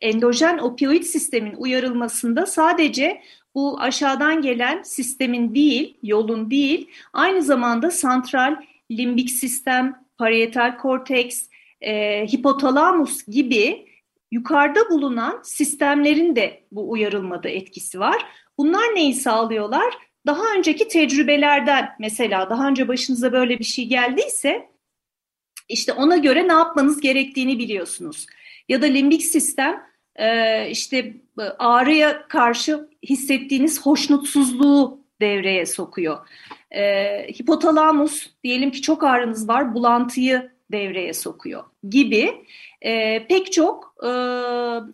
endojen 0.00 0.58
opioid 0.58 1.02
sistemin 1.02 1.54
uyarılmasında 1.54 2.46
sadece 2.46 3.22
bu 3.54 3.80
aşağıdan 3.80 4.42
gelen 4.42 4.82
sistemin 4.82 5.54
değil, 5.54 5.96
yolun 6.02 6.50
değil, 6.50 6.90
aynı 7.12 7.42
zamanda 7.42 7.90
santral 7.90 8.56
limbik 8.90 9.30
sistem, 9.30 10.07
parietal 10.18 10.78
korteks, 10.78 11.48
e, 11.80 12.26
hipotalamus 12.26 13.24
gibi 13.26 13.88
yukarıda 14.30 14.90
bulunan 14.90 15.40
sistemlerin 15.44 16.36
de 16.36 16.62
bu 16.72 16.90
uyarılmada 16.90 17.48
etkisi 17.48 18.00
var. 18.00 18.26
Bunlar 18.58 18.94
neyi 18.94 19.14
sağlıyorlar? 19.14 19.94
Daha 20.26 20.42
önceki 20.56 20.88
tecrübelerden 20.88 21.88
mesela 21.98 22.50
daha 22.50 22.68
önce 22.68 22.88
başınıza 22.88 23.32
böyle 23.32 23.58
bir 23.58 23.64
şey 23.64 23.86
geldiyse 23.86 24.68
işte 25.68 25.92
ona 25.92 26.16
göre 26.16 26.48
ne 26.48 26.52
yapmanız 26.52 27.00
gerektiğini 27.00 27.58
biliyorsunuz. 27.58 28.26
Ya 28.68 28.82
da 28.82 28.86
limbik 28.86 29.22
sistem 29.22 29.82
e, 30.16 30.70
işte 30.70 31.16
ağrıya 31.58 32.28
karşı 32.28 32.88
hissettiğiniz 33.02 33.86
hoşnutsuzluğu 33.86 35.00
devreye 35.20 35.66
sokuyor. 35.66 36.28
E, 36.70 36.82
hipotalamus 37.32 38.26
diyelim 38.44 38.70
ki 38.70 38.82
çok 38.82 39.04
ağrınız 39.04 39.48
var 39.48 39.74
bulantıyı 39.74 40.50
devreye 40.72 41.14
sokuyor 41.14 41.64
gibi 41.88 42.44
e, 42.82 43.26
pek 43.26 43.52
çok 43.52 43.94
e, 44.02 44.08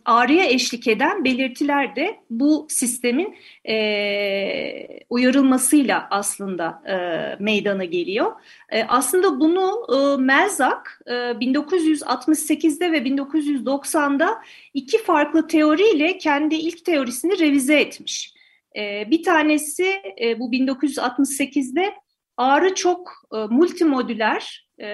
ağrıya 0.04 0.44
eşlik 0.44 0.88
eden 0.88 1.24
belirtiler 1.24 1.96
de 1.96 2.16
bu 2.30 2.66
sistemin 2.70 3.36
e, 3.68 4.86
uyarılmasıyla 5.10 6.06
aslında 6.10 6.82
e, 6.86 6.96
meydana 7.42 7.84
geliyor. 7.84 8.32
E, 8.68 8.84
aslında 8.84 9.40
bunu 9.40 9.86
e, 9.94 10.22
Melzak 10.22 11.00
e, 11.06 11.12
1968'de 11.12 12.92
ve 12.92 12.98
1990'da 12.98 14.42
iki 14.74 14.98
farklı 14.98 15.46
teoriyle 15.48 16.18
kendi 16.18 16.54
ilk 16.54 16.84
teorisini 16.84 17.38
revize 17.38 17.80
etmiş. 17.80 18.33
E, 18.76 19.10
bir 19.10 19.22
tanesi 19.22 20.02
e, 20.22 20.40
bu 20.40 20.52
1968'de 20.52 21.94
ağrı 22.36 22.74
çok 22.74 23.12
e, 23.34 23.36
multimodüler 23.36 24.68
e, 24.78 24.88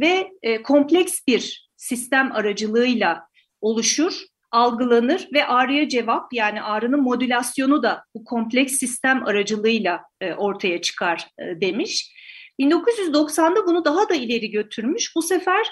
ve 0.00 0.30
kompleks 0.64 1.20
bir 1.26 1.70
sistem 1.76 2.32
aracılığıyla 2.32 3.28
oluşur, 3.60 4.22
algılanır 4.50 5.28
ve 5.32 5.46
ağrıya 5.46 5.88
cevap 5.88 6.32
yani 6.32 6.62
ağrının 6.62 7.02
modülasyonu 7.02 7.82
da 7.82 8.04
bu 8.14 8.24
kompleks 8.24 8.72
sistem 8.72 9.26
aracılığıyla 9.26 10.00
ortaya 10.36 10.80
çıkar 10.80 11.28
demiş. 11.40 12.14
1990'da 12.60 13.66
bunu 13.66 13.84
daha 13.84 14.08
da 14.08 14.14
ileri 14.14 14.50
götürmüş. 14.50 15.12
Bu 15.16 15.22
sefer 15.22 15.70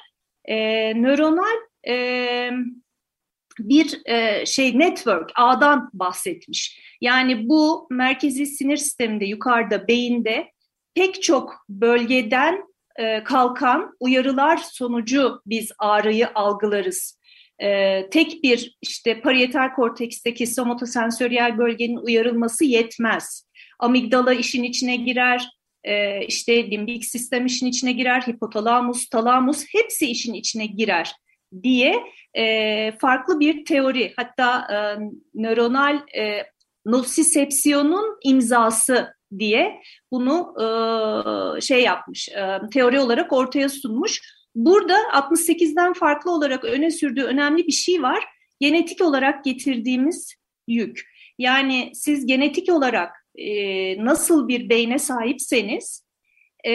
nöronal 0.94 1.56
bir 3.58 4.00
e, 4.06 4.46
şey 4.46 4.78
network 4.78 5.30
ağdan 5.34 5.90
bahsetmiş. 5.92 6.80
Yani 7.00 7.48
bu 7.48 7.86
merkezi 7.90 8.46
sinir 8.46 8.76
sisteminde 8.76 9.24
yukarıda 9.24 9.88
beyinde 9.88 10.52
pek 10.94 11.22
çok 11.22 11.64
bölgeden 11.68 12.62
e, 12.96 13.24
kalkan 13.24 13.96
uyarılar 14.00 14.56
sonucu 14.56 15.40
biz 15.46 15.72
ağrıyı 15.78 16.28
algılarız. 16.34 17.20
E, 17.62 18.02
tek 18.10 18.42
bir 18.42 18.76
işte 18.82 19.20
parietal 19.20 19.74
korteksteki 19.74 20.46
somatosensoryal 20.46 21.58
bölgenin 21.58 21.96
uyarılması 21.96 22.64
yetmez. 22.64 23.46
Amigdala 23.78 24.34
işin 24.34 24.62
içine 24.62 24.96
girer, 24.96 25.48
işte 26.28 26.70
limbik 26.70 27.04
sistem 27.04 27.46
işin 27.46 27.66
içine 27.66 27.92
girer, 27.92 28.20
hipotalamus, 28.20 29.08
talamus 29.08 29.64
hepsi 29.68 30.06
işin 30.06 30.34
içine 30.34 30.66
girer 30.66 31.14
diye 31.62 32.04
e, 32.34 32.92
farklı 32.98 33.40
bir 33.40 33.64
teori 33.64 34.12
hatta 34.16 34.66
e, 34.74 34.76
nöronal 35.34 35.96
e, 36.18 36.42
nosisepsiyonun 36.86 38.18
imzası 38.24 39.16
diye 39.38 39.80
bunu 40.12 40.54
e, 40.58 41.60
şey 41.60 41.82
yapmış, 41.82 42.28
e, 42.28 42.60
teori 42.72 43.00
olarak 43.00 43.32
ortaya 43.32 43.68
sunmuş. 43.68 44.22
Burada 44.54 44.94
68'den 44.94 45.92
farklı 45.92 46.30
olarak 46.30 46.64
öne 46.64 46.90
sürdüğü 46.90 47.22
önemli 47.22 47.66
bir 47.66 47.72
şey 47.72 48.02
var. 48.02 48.24
Genetik 48.60 49.00
olarak 49.00 49.44
getirdiğimiz 49.44 50.34
yük. 50.68 51.00
Yani 51.38 51.90
siz 51.94 52.26
genetik 52.26 52.72
olarak 52.72 53.26
e, 53.34 54.04
nasıl 54.04 54.48
bir 54.48 54.68
beyne 54.68 54.98
sahipseniz 54.98 56.06
e, 56.66 56.72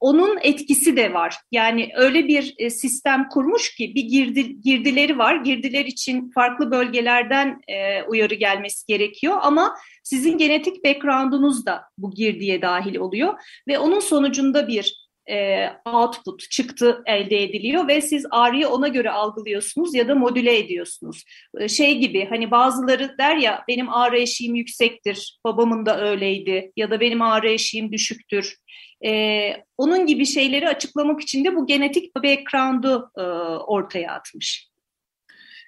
onun 0.00 0.38
etkisi 0.42 0.96
de 0.96 1.14
var. 1.14 1.36
Yani 1.52 1.88
öyle 1.96 2.28
bir 2.28 2.54
e, 2.58 2.70
sistem 2.70 3.28
kurmuş 3.28 3.74
ki 3.74 3.92
bir 3.94 4.02
girdi, 4.02 4.60
girdileri 4.60 5.18
var. 5.18 5.36
Girdiler 5.36 5.84
için 5.84 6.30
farklı 6.34 6.70
bölgelerden 6.70 7.60
e, 7.68 8.02
uyarı 8.02 8.34
gelmesi 8.34 8.86
gerekiyor 8.86 9.38
ama 9.42 9.74
sizin 10.02 10.38
genetik 10.38 10.84
background'unuz 10.84 11.66
da 11.66 11.82
bu 11.98 12.10
girdiye 12.10 12.62
dahil 12.62 12.96
oluyor 12.96 13.34
ve 13.68 13.78
onun 13.78 14.00
sonucunda 14.00 14.68
bir 14.68 15.08
e, 15.30 15.66
output, 15.86 16.50
çıktı 16.50 17.02
elde 17.06 17.42
ediliyor 17.42 17.88
ve 17.88 18.00
siz 18.00 18.26
ağrıyı 18.30 18.68
ona 18.68 18.88
göre 18.88 19.10
algılıyorsunuz 19.10 19.94
ya 19.94 20.08
da 20.08 20.14
modüle 20.14 20.58
ediyorsunuz. 20.58 21.24
E, 21.58 21.68
şey 21.68 21.98
gibi 21.98 22.26
hani 22.30 22.50
bazıları 22.50 23.18
der 23.18 23.36
ya 23.36 23.64
benim 23.68 23.92
ağrı 23.92 24.18
eşiğim 24.18 24.54
yüksektir, 24.54 25.38
babamın 25.44 25.86
da 25.86 26.00
öyleydi 26.00 26.72
ya 26.76 26.90
da 26.90 27.00
benim 27.00 27.22
ağrı 27.22 27.50
eşiğim 27.50 27.92
düşüktür. 27.92 28.56
E, 29.04 29.52
onun 29.76 30.06
gibi 30.06 30.26
şeyleri 30.26 30.68
açıklamak 30.68 31.20
için 31.20 31.44
de 31.44 31.56
bu 31.56 31.66
genetik 31.66 32.16
background'u 32.16 33.10
e, 33.16 33.22
ortaya 33.66 34.12
atmış. 34.12 34.68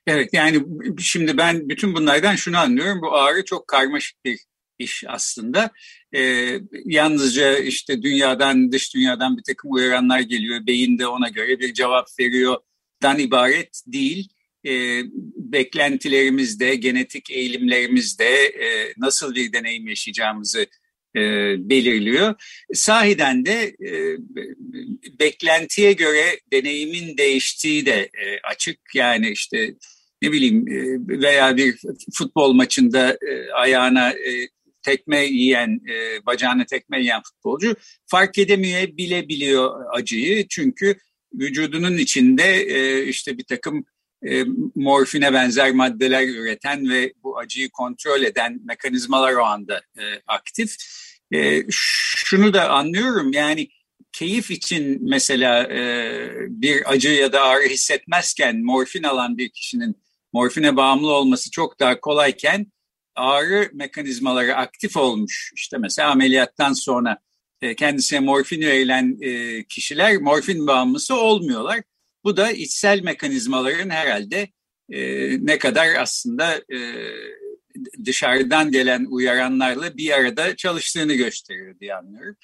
Evet 0.06 0.32
yani 0.32 0.62
şimdi 0.98 1.36
ben 1.36 1.68
bütün 1.68 1.94
bunlardan 1.94 2.34
şunu 2.34 2.58
anlıyorum. 2.58 3.02
Bu 3.02 3.14
ağrı 3.14 3.44
çok 3.44 3.68
karmaşık 3.68 4.24
bir 4.24 4.38
iş 4.78 5.04
aslında. 5.08 5.70
Ee, 6.14 6.58
yalnızca 6.84 7.58
işte 7.58 8.02
dünyadan, 8.02 8.72
dış 8.72 8.94
dünyadan 8.94 9.36
bir 9.36 9.42
takım 9.42 9.72
uyaranlar 9.72 10.20
geliyor. 10.20 10.66
Beyin 10.66 10.98
de 10.98 11.06
ona 11.06 11.28
göre 11.28 11.60
bir 11.60 11.74
cevap 11.74 12.06
veriyor. 12.20 12.56
Dan 13.02 13.18
ibaret 13.18 13.82
değil. 13.86 14.28
E, 14.66 15.02
beklentilerimizde, 15.36 16.74
genetik 16.74 17.30
eğilimlerimizde 17.30 18.44
e, 18.44 18.94
nasıl 18.98 19.34
bir 19.34 19.52
deneyim 19.52 19.86
yaşayacağımızı 19.86 20.66
e, 21.16 21.20
belirliyor. 21.70 22.34
Sahiden 22.72 23.46
de 23.46 23.76
e, 23.86 23.92
beklentiye 25.20 25.92
göre 25.92 26.40
deneyimin 26.52 27.18
değiştiği 27.18 27.86
de 27.86 27.98
e, 27.98 28.40
açık. 28.44 28.80
Yani 28.94 29.30
işte 29.30 29.74
ne 30.22 30.32
bileyim 30.32 30.68
e, 30.68 31.18
veya 31.20 31.56
bir 31.56 31.76
futbol 32.14 32.52
maçında 32.52 33.10
e, 33.10 33.52
ayağına 33.52 34.10
e, 34.10 34.48
tekme 34.82 35.24
yiyen, 35.24 35.80
e, 35.90 36.26
bacağına 36.26 36.64
tekme 36.64 37.00
yiyen 37.00 37.22
futbolcu 37.22 37.74
fark 38.06 38.38
edemeyebiliyor 38.38 39.84
acıyı. 39.92 40.46
Çünkü 40.48 40.96
vücudunun 41.34 41.98
içinde 41.98 42.62
e, 42.62 43.04
işte 43.06 43.38
bir 43.38 43.44
takım 43.44 43.84
e, 44.28 44.44
morfine 44.74 45.32
benzer 45.32 45.70
maddeler 45.72 46.28
üreten 46.28 46.88
ve 46.90 47.12
bu 47.22 47.38
acıyı 47.38 47.70
kontrol 47.70 48.22
eden 48.22 48.60
mekanizmalar 48.64 49.32
o 49.32 49.44
anda 49.44 49.80
e, 49.98 50.02
aktif. 50.26 50.76
E, 51.32 51.62
şunu 51.70 52.54
da 52.54 52.70
anlıyorum 52.70 53.32
yani 53.32 53.68
keyif 54.12 54.50
için 54.50 54.98
mesela 55.10 55.62
e, 55.72 56.20
bir 56.48 56.92
acı 56.92 57.08
ya 57.08 57.32
da 57.32 57.42
ağrı 57.42 57.68
hissetmezken 57.68 58.64
morfin 58.64 59.02
alan 59.02 59.38
bir 59.38 59.48
kişinin 59.48 59.96
morfine 60.32 60.76
bağımlı 60.76 61.12
olması 61.12 61.50
çok 61.50 61.80
daha 61.80 62.00
kolayken 62.00 62.66
ağrı 63.14 63.70
mekanizmaları 63.72 64.56
aktif 64.56 64.96
olmuş. 64.96 65.52
İşte 65.56 65.78
mesela 65.78 66.10
ameliyattan 66.10 66.72
sonra 66.72 67.18
e, 67.62 67.74
kendisine 67.74 68.20
morfin 68.20 68.60
verilen 68.60 69.18
e, 69.20 69.64
kişiler 69.64 70.16
morfin 70.16 70.66
bağımlısı 70.66 71.14
olmuyorlar. 71.14 71.82
Bu 72.24 72.36
da 72.36 72.50
içsel 72.50 73.02
mekanizmaların 73.02 73.90
herhalde 73.90 74.48
e, 74.92 75.00
ne 75.46 75.58
kadar 75.58 75.94
aslında 75.94 76.54
e, 76.54 76.78
dışarıdan 78.04 78.70
gelen 78.70 79.06
uyaranlarla 79.10 79.96
bir 79.96 80.10
arada 80.10 80.56
çalıştığını 80.56 81.14
gösteriyor 81.14 81.80
diye 81.80 81.94
anlıyorum. 81.94 82.36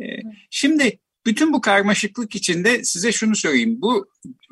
E, 0.00 0.04
şimdi 0.50 0.98
bütün 1.26 1.52
bu 1.52 1.60
karmaşıklık 1.60 2.34
içinde 2.34 2.84
size 2.84 3.12
şunu 3.12 3.36
sorayım. 3.36 3.82
Bu 3.82 4.08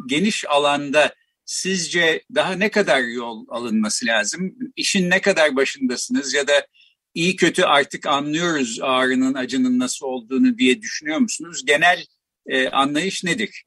geniş 0.06 0.44
alanda 0.48 1.14
sizce 1.44 2.22
daha 2.34 2.52
ne 2.52 2.70
kadar 2.70 3.02
yol 3.02 3.46
alınması 3.48 4.06
lazım? 4.06 4.54
İşin 4.76 5.10
ne 5.10 5.20
kadar 5.20 5.56
başındasınız 5.56 6.34
ya 6.34 6.48
da 6.48 6.66
iyi 7.14 7.36
kötü 7.36 7.62
artık 7.62 8.06
anlıyoruz 8.06 8.78
ağrının, 8.82 9.34
acının 9.34 9.78
nasıl 9.78 10.06
olduğunu 10.06 10.58
diye 10.58 10.82
düşünüyor 10.82 11.18
musunuz? 11.18 11.64
Genel 11.66 12.04
e, 12.46 12.68
anlayış 12.68 13.24
nedir? 13.24 13.64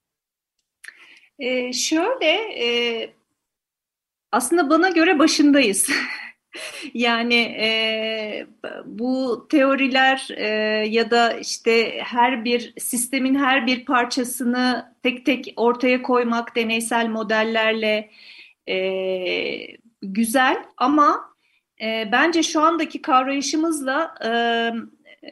Ee, 1.40 1.74
şöyle, 1.74 2.32
e, 2.66 3.10
aslında 4.32 4.70
bana 4.70 4.90
göre 4.90 5.20
başındayız. 5.20 5.90
yani 6.94 7.36
e, 7.36 8.48
bu 8.86 9.48
teoriler 9.50 10.28
e, 10.38 10.48
ya 10.90 11.12
da 11.12 11.34
işte 11.34 12.02
her 12.04 12.46
bir 12.46 12.74
sistemin 12.80 13.36
her 13.36 13.68
bir 13.68 13.86
parçasını 13.86 14.96
tek 15.04 15.26
tek 15.26 15.54
ortaya 15.56 16.02
koymak 16.02 16.56
deneysel 16.56 17.08
modellerle 17.08 18.10
e, 18.70 18.78
güzel 20.02 20.64
ama 20.78 21.36
e, 21.82 22.10
bence 22.12 22.44
şu 22.44 22.62
andaki 22.62 23.02
kavrayışımızla 23.02 24.16
e, 24.26 24.32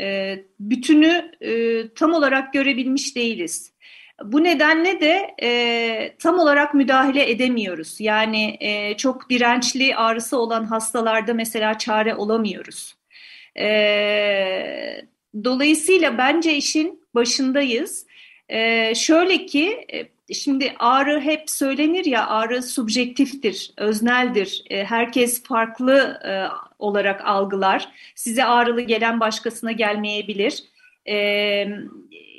e, 0.04 0.40
bütünü 0.60 1.32
e, 1.42 1.84
tam 1.94 2.14
olarak 2.14 2.54
görebilmiş 2.54 3.16
değiliz. 3.16 3.74
Bu 4.24 4.44
nedenle 4.44 5.02
de 5.02 5.36
e, 5.42 6.16
tam 6.20 6.40
olarak 6.40 6.74
müdahale 6.74 7.30
edemiyoruz. 7.30 7.96
Yani 8.00 8.58
e, 8.60 8.98
çok 8.98 9.30
dirençli 9.30 9.96
ağrısı 9.96 10.40
olan 10.40 10.66
hastalarda 10.66 11.34
mesela 11.34 11.78
çare 11.78 12.16
olamıyoruz. 12.16 12.96
E, 13.60 15.02
dolayısıyla 15.44 16.18
bence 16.18 16.56
işin 16.56 17.04
başındayız. 17.16 18.06
E, 18.50 18.96
şöyle 18.96 19.46
ki 19.46 19.86
e, 19.94 20.34
şimdi 20.34 20.76
ağrı 20.80 21.22
hep 21.22 21.50
söylenir 21.50 22.06
ya 22.06 22.28
ağrı 22.28 22.64
subjektiftir, 22.64 23.72
özneldir. 23.78 24.64
E, 24.70 24.84
herkes 24.84 25.44
farklı 25.44 26.20
e, 26.26 26.32
olarak 26.80 27.26
algılar. 27.26 27.90
Size 28.16 28.46
ağrılı 28.46 28.82
gelen 28.82 29.20
başkasına 29.20 29.72
gelmeyebilir. 29.72 30.64
Evet 31.06 31.68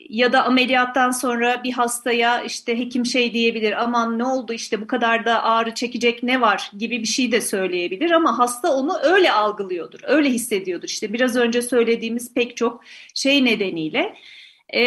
ya 0.09 0.33
da 0.33 0.45
ameliyattan 0.45 1.11
sonra 1.11 1.65
bir 1.65 1.73
hastaya 1.73 2.43
işte 2.43 2.79
hekim 2.79 3.07
şey 3.07 3.33
diyebilir 3.33 3.83
aman 3.83 4.19
ne 4.19 4.25
oldu 4.25 4.53
işte 4.53 4.81
bu 4.81 4.87
kadar 4.87 5.25
da 5.25 5.43
ağrı 5.43 5.75
çekecek 5.75 6.23
ne 6.23 6.41
var 6.41 6.71
gibi 6.79 7.01
bir 7.01 7.07
şey 7.07 7.33
de 7.33 7.41
söyleyebilir 7.41 8.11
ama 8.11 8.39
hasta 8.39 8.75
onu 8.75 8.99
öyle 9.03 9.33
algılıyordur, 9.33 10.01
öyle 10.03 10.31
hissediyordur. 10.31 10.89
İşte 10.89 11.13
biraz 11.13 11.37
önce 11.37 11.63
söylediğimiz 11.63 12.35
pek 12.35 12.57
çok 12.57 12.85
şey 13.15 13.45
nedeniyle. 13.45 14.15
E, 14.75 14.83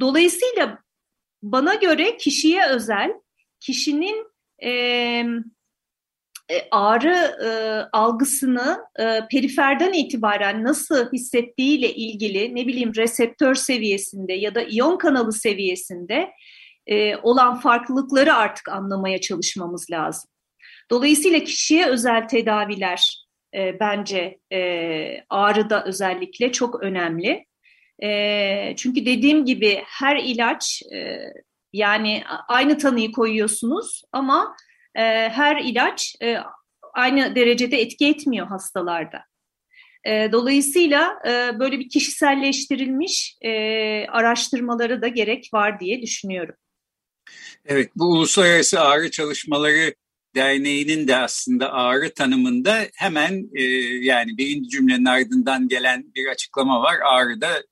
dolayısıyla 0.00 0.78
bana 1.42 1.74
göre 1.74 2.16
kişiye 2.16 2.66
özel, 2.66 3.12
kişinin 3.60 4.26
e, 4.64 5.24
ağrı 6.70 7.36
e, 7.44 7.48
algısını 7.92 8.78
e, 8.98 9.20
periferden 9.30 9.92
itibaren 9.92 10.64
nasıl 10.64 11.12
hissettiğiyle 11.12 11.94
ilgili 11.94 12.54
ne 12.54 12.66
bileyim 12.66 12.94
reseptör 12.96 13.54
seviyesinde 13.54 14.32
ya 14.32 14.54
da 14.54 14.62
iyon 14.62 14.98
kanalı 14.98 15.32
seviyesinde 15.32 16.30
e, 16.86 17.16
olan 17.16 17.60
farklılıkları 17.60 18.34
artık 18.34 18.68
anlamaya 18.68 19.20
çalışmamız 19.20 19.90
lazım. 19.90 20.30
Dolayısıyla 20.90 21.40
kişiye 21.40 21.86
özel 21.86 22.28
tedaviler 22.28 23.26
e, 23.54 23.80
bence 23.80 24.38
e, 24.52 25.24
ağrıda 25.30 25.84
özellikle 25.84 26.52
çok 26.52 26.82
önemli. 26.82 27.46
E, 28.02 28.76
çünkü 28.76 29.06
dediğim 29.06 29.44
gibi 29.44 29.82
her 29.86 30.16
ilaç 30.16 30.82
e, 30.94 31.18
yani 31.72 32.22
aynı 32.48 32.78
tanıyı 32.78 33.12
koyuyorsunuz 33.12 34.02
ama 34.12 34.56
e, 34.96 35.28
her 35.28 35.56
ilaç 35.56 36.16
e, 36.22 36.36
aynı 36.94 37.34
derecede 37.34 37.80
etki 37.80 38.06
etmiyor 38.06 38.46
hastalarda. 38.46 39.24
E, 40.04 40.32
dolayısıyla 40.32 41.18
e, 41.28 41.58
böyle 41.58 41.78
bir 41.78 41.88
kişiselleştirilmiş 41.88 43.36
e, 43.40 43.50
araştırmaları 44.06 45.02
da 45.02 45.08
gerek 45.08 45.50
var 45.52 45.80
diye 45.80 46.02
düşünüyorum. 46.02 46.54
Evet, 47.66 47.90
bu 47.96 48.04
Uluslararası 48.04 48.80
Ağrı 48.80 49.10
Çalışmaları 49.10 49.94
Derneği'nin 50.34 51.08
de 51.08 51.16
aslında 51.16 51.72
ağrı 51.72 52.14
tanımında 52.14 52.86
hemen 52.94 53.50
e, 53.54 53.62
yani 54.04 54.38
birinci 54.38 54.68
cümlenin 54.68 55.04
ardından 55.04 55.68
gelen 55.68 56.04
bir 56.14 56.26
açıklama 56.26 56.82
var. 56.82 56.96
Ağrıda 57.04 57.62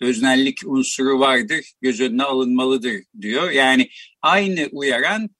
öznellik 0.00 0.58
unsuru 0.64 1.20
vardır, 1.20 1.72
göz 1.80 2.00
önüne 2.00 2.22
alınmalıdır 2.22 3.02
diyor. 3.20 3.50
Yani 3.50 3.88
aynı 4.22 4.68
uyaran 4.72 5.30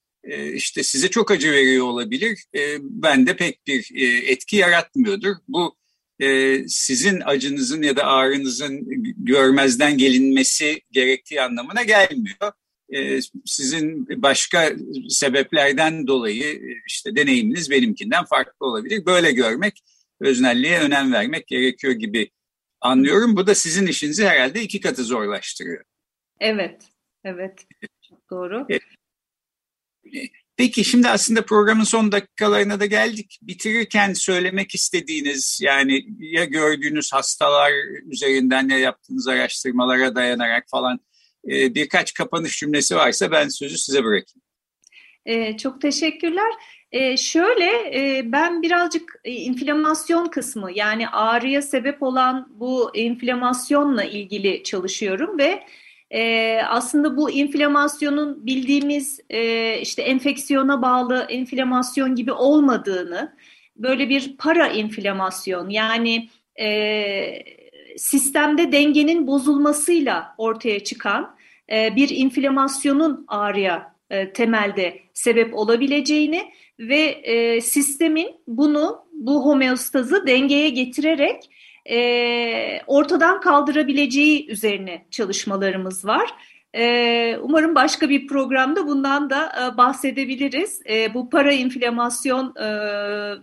işte 0.55 0.83
size 0.83 1.11
çok 1.11 1.31
acı 1.31 1.53
veriyor 1.53 1.87
olabilir. 1.87 2.45
E, 2.55 2.77
ben 2.81 3.27
de 3.27 3.37
pek 3.37 3.67
bir 3.67 3.91
e, 3.95 4.31
etki 4.33 4.57
yaratmıyordur. 4.57 5.35
Bu 5.49 5.77
sizin 6.67 7.21
acınızın 7.21 7.83
ya 7.83 7.97
da 7.97 8.05
ağrınızın 8.05 8.87
görmezden 9.17 9.99
gelinmesi 9.99 10.81
gerektiği 10.91 11.43
anlamına 11.43 11.83
gelmiyor. 11.83 12.53
Sizin 13.45 14.09
başka 14.23 14.73
sebeplerden 15.09 16.07
dolayı 16.07 16.61
işte 16.87 17.17
deneyiminiz 17.17 17.71
benimkinden 17.71 18.25
farklı 18.25 18.67
olabilir. 18.67 19.07
Böyle 19.07 19.33
görmek, 19.33 19.83
öznelliğe 20.21 20.81
önem 20.81 21.13
vermek 21.13 21.47
gerekiyor 21.47 21.93
gibi 21.93 22.31
anlıyorum. 22.81 23.37
Bu 23.37 23.47
da 23.47 23.55
sizin 23.55 23.87
işinizi 23.87 24.27
herhalde 24.27 24.63
iki 24.63 24.81
katı 24.81 25.05
zorlaştırıyor. 25.05 25.85
Evet, 26.41 26.83
evet. 27.25 27.67
Çok 28.09 28.31
doğru. 28.31 28.67
Peki 30.57 30.85
şimdi 30.85 31.09
aslında 31.09 31.45
programın 31.45 31.85
son 31.85 32.13
dakikalarına 32.13 32.81
da 32.81 32.87
geldik. 32.87 33.39
Bitirirken 33.43 34.13
söylemek 34.13 34.75
istediğiniz 34.75 35.61
yani 35.63 36.07
ya 36.19 36.45
gördüğünüz 36.45 37.13
hastalar 37.13 37.73
üzerinden 38.13 38.69
ya 38.69 38.79
yaptığınız 38.79 39.29
araştırmalara 39.29 40.15
dayanarak 40.15 40.65
falan 40.71 41.01
e, 41.49 41.75
birkaç 41.75 42.15
kapanış 42.15 42.59
cümlesi 42.59 42.97
varsa 42.97 43.31
ben 43.31 43.49
sözü 43.49 43.79
size 43.79 44.05
bırakayım. 44.05 44.43
E, 45.27 45.57
çok 45.57 45.81
teşekkürler. 45.81 46.53
E, 46.93 47.17
şöyle 47.17 47.67
e, 47.95 48.33
ben 48.33 48.63
birazcık 48.63 49.21
inflamasyon 49.25 50.27
kısmı 50.27 50.71
yani 50.75 51.09
ağrıya 51.09 51.63
sebep 51.63 52.03
olan 52.03 52.49
bu 52.51 52.91
inflamasyonla 52.95 54.05
ilgili 54.05 54.63
çalışıyorum 54.63 55.39
ve 55.39 55.67
e, 56.11 56.61
aslında 56.69 57.17
bu 57.17 57.31
inflamasyonun 57.31 58.47
bildiğimiz 58.47 59.21
e, 59.31 59.79
işte 59.81 60.03
enfeksiyona 60.03 60.83
bağlı 60.83 61.27
inflamasyon 61.31 62.15
gibi 62.15 62.33
olmadığını, 62.33 63.35
böyle 63.77 64.09
bir 64.09 64.37
para 64.37 64.69
inflamasyon 64.69 65.69
yani 65.69 66.29
e, 66.61 67.45
sistemde 67.97 68.73
dengenin 68.73 69.27
bozulmasıyla 69.27 70.35
ortaya 70.39 70.85
çıkan 70.85 71.37
e, 71.73 71.97
bir 71.97 72.09
inflamasyonun 72.09 73.25
ağrıya 73.29 73.95
e, 74.11 74.33
temelde 74.33 75.01
sebep 75.15 75.55
olabileceğini 75.55 76.53
ve 76.79 77.01
e, 77.01 77.61
sistemin 77.61 78.37
bunu 78.47 79.05
bu 79.13 79.47
homeostazı 79.47 80.27
dengeye 80.27 80.69
getirerek 80.69 81.51
e, 81.91 82.81
ortadan 82.87 83.41
kaldırabileceği 83.41 84.51
üzerine 84.51 85.07
çalışmalarımız 85.11 86.05
var. 86.05 86.31
E, 86.77 87.37
umarım 87.43 87.75
başka 87.75 88.09
bir 88.09 88.27
programda 88.27 88.87
bundan 88.87 89.31
da 89.31 89.53
e, 89.63 89.77
bahsedebiliriz. 89.77 90.81
E, 90.89 91.15
bu 91.15 91.31
para 91.31 91.53
inflamasyon 91.53 92.55
e, 92.57 92.67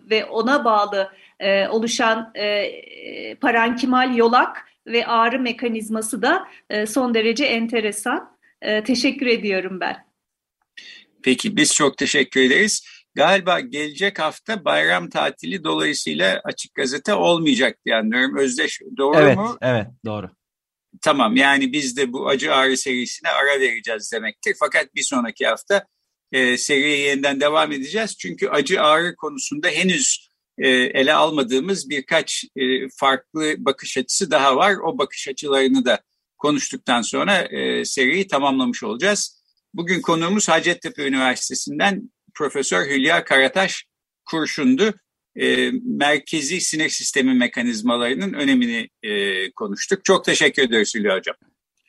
ve 0.09 0.25
ona 0.25 0.65
bağlı 0.65 1.11
e, 1.39 1.67
oluşan 1.67 2.31
e, 2.35 3.35
parankimal 3.35 4.15
yolak 4.15 4.65
ve 4.87 5.07
ağrı 5.07 5.39
mekanizması 5.39 6.21
da 6.21 6.47
e, 6.69 6.85
son 6.85 7.13
derece 7.13 7.45
enteresan. 7.45 8.31
E, 8.61 8.83
teşekkür 8.83 9.25
ediyorum 9.25 9.79
ben. 9.79 10.05
Peki 11.23 11.55
biz 11.55 11.73
çok 11.73 11.97
teşekkür 11.97 12.41
ederiz. 12.41 13.00
Galiba 13.15 13.59
gelecek 13.59 14.19
hafta 14.19 14.65
bayram 14.65 15.09
tatili 15.09 15.63
dolayısıyla 15.63 16.41
açık 16.43 16.75
gazete 16.75 17.13
olmayacak 17.13 17.77
diye 17.85 17.95
anlıyorum. 17.95 18.37
Özdeş 18.37 18.81
doğru 18.97 19.17
evet, 19.17 19.37
mu? 19.37 19.57
Evet, 19.61 19.87
doğru. 20.05 20.29
Tamam 21.01 21.35
yani 21.35 21.73
biz 21.73 21.97
de 21.97 22.13
bu 22.13 22.27
acı 22.27 22.53
ağrı 22.53 22.77
serisine 22.77 23.29
ara 23.29 23.59
vereceğiz 23.59 24.11
demektir. 24.13 24.55
Fakat 24.59 24.95
bir 24.95 25.03
sonraki 25.03 25.45
hafta 25.47 25.85
e, 26.31 26.57
seriye 26.57 26.97
yeniden 26.97 27.41
devam 27.41 27.71
edeceğiz. 27.71 28.17
Çünkü 28.17 28.47
acı 28.47 28.81
ağrı 28.81 29.15
konusunda 29.15 29.67
henüz 29.67 30.29
e, 30.57 30.67
ele 30.69 31.13
almadığımız 31.13 31.89
birkaç 31.89 32.45
e, 32.55 32.89
farklı 32.99 33.55
bakış 33.57 33.97
açısı 33.97 34.31
daha 34.31 34.55
var. 34.55 34.75
O 34.85 34.97
bakış 34.97 35.27
açılarını 35.27 35.85
da 35.85 36.01
konuştuktan 36.37 37.01
sonra 37.01 37.37
e, 37.37 37.85
seriyi 37.85 38.27
tamamlamış 38.27 38.83
olacağız. 38.83 39.41
Bugün 39.73 40.01
konuğumuz 40.01 40.49
Hacettepe 40.49 41.07
Üniversitesi'nden 41.07 42.11
Profesör 42.33 42.85
Hülya 42.85 43.23
Karataş 43.23 43.85
Kurşun'du. 44.25 44.93
E, 45.35 45.71
merkezi 45.83 46.61
sinir 46.61 46.89
sistemi 46.89 47.33
mekanizmalarının 47.33 48.33
önemini 48.33 48.89
e, 49.03 49.51
konuştuk. 49.51 50.05
Çok 50.05 50.25
teşekkür 50.25 50.63
ederiz 50.63 50.95
Hülya 50.95 51.17
Hocam. 51.17 51.35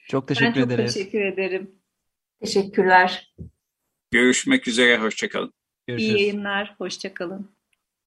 Çok 0.08 0.28
teşekkür 0.28 0.46
ben 0.54 0.60
çok 0.60 0.72
ederiz. 0.72 0.94
teşekkür 0.94 1.20
ederim. 1.20 1.70
Teşekkürler. 2.40 3.34
Görüşmek 4.10 4.68
üzere, 4.68 4.98
hoşçakalın. 4.98 5.52
Görüşürüz. 5.86 6.14
İyi 6.14 6.20
yayınlar, 6.20 6.74
hoşçakalın. 6.78 7.50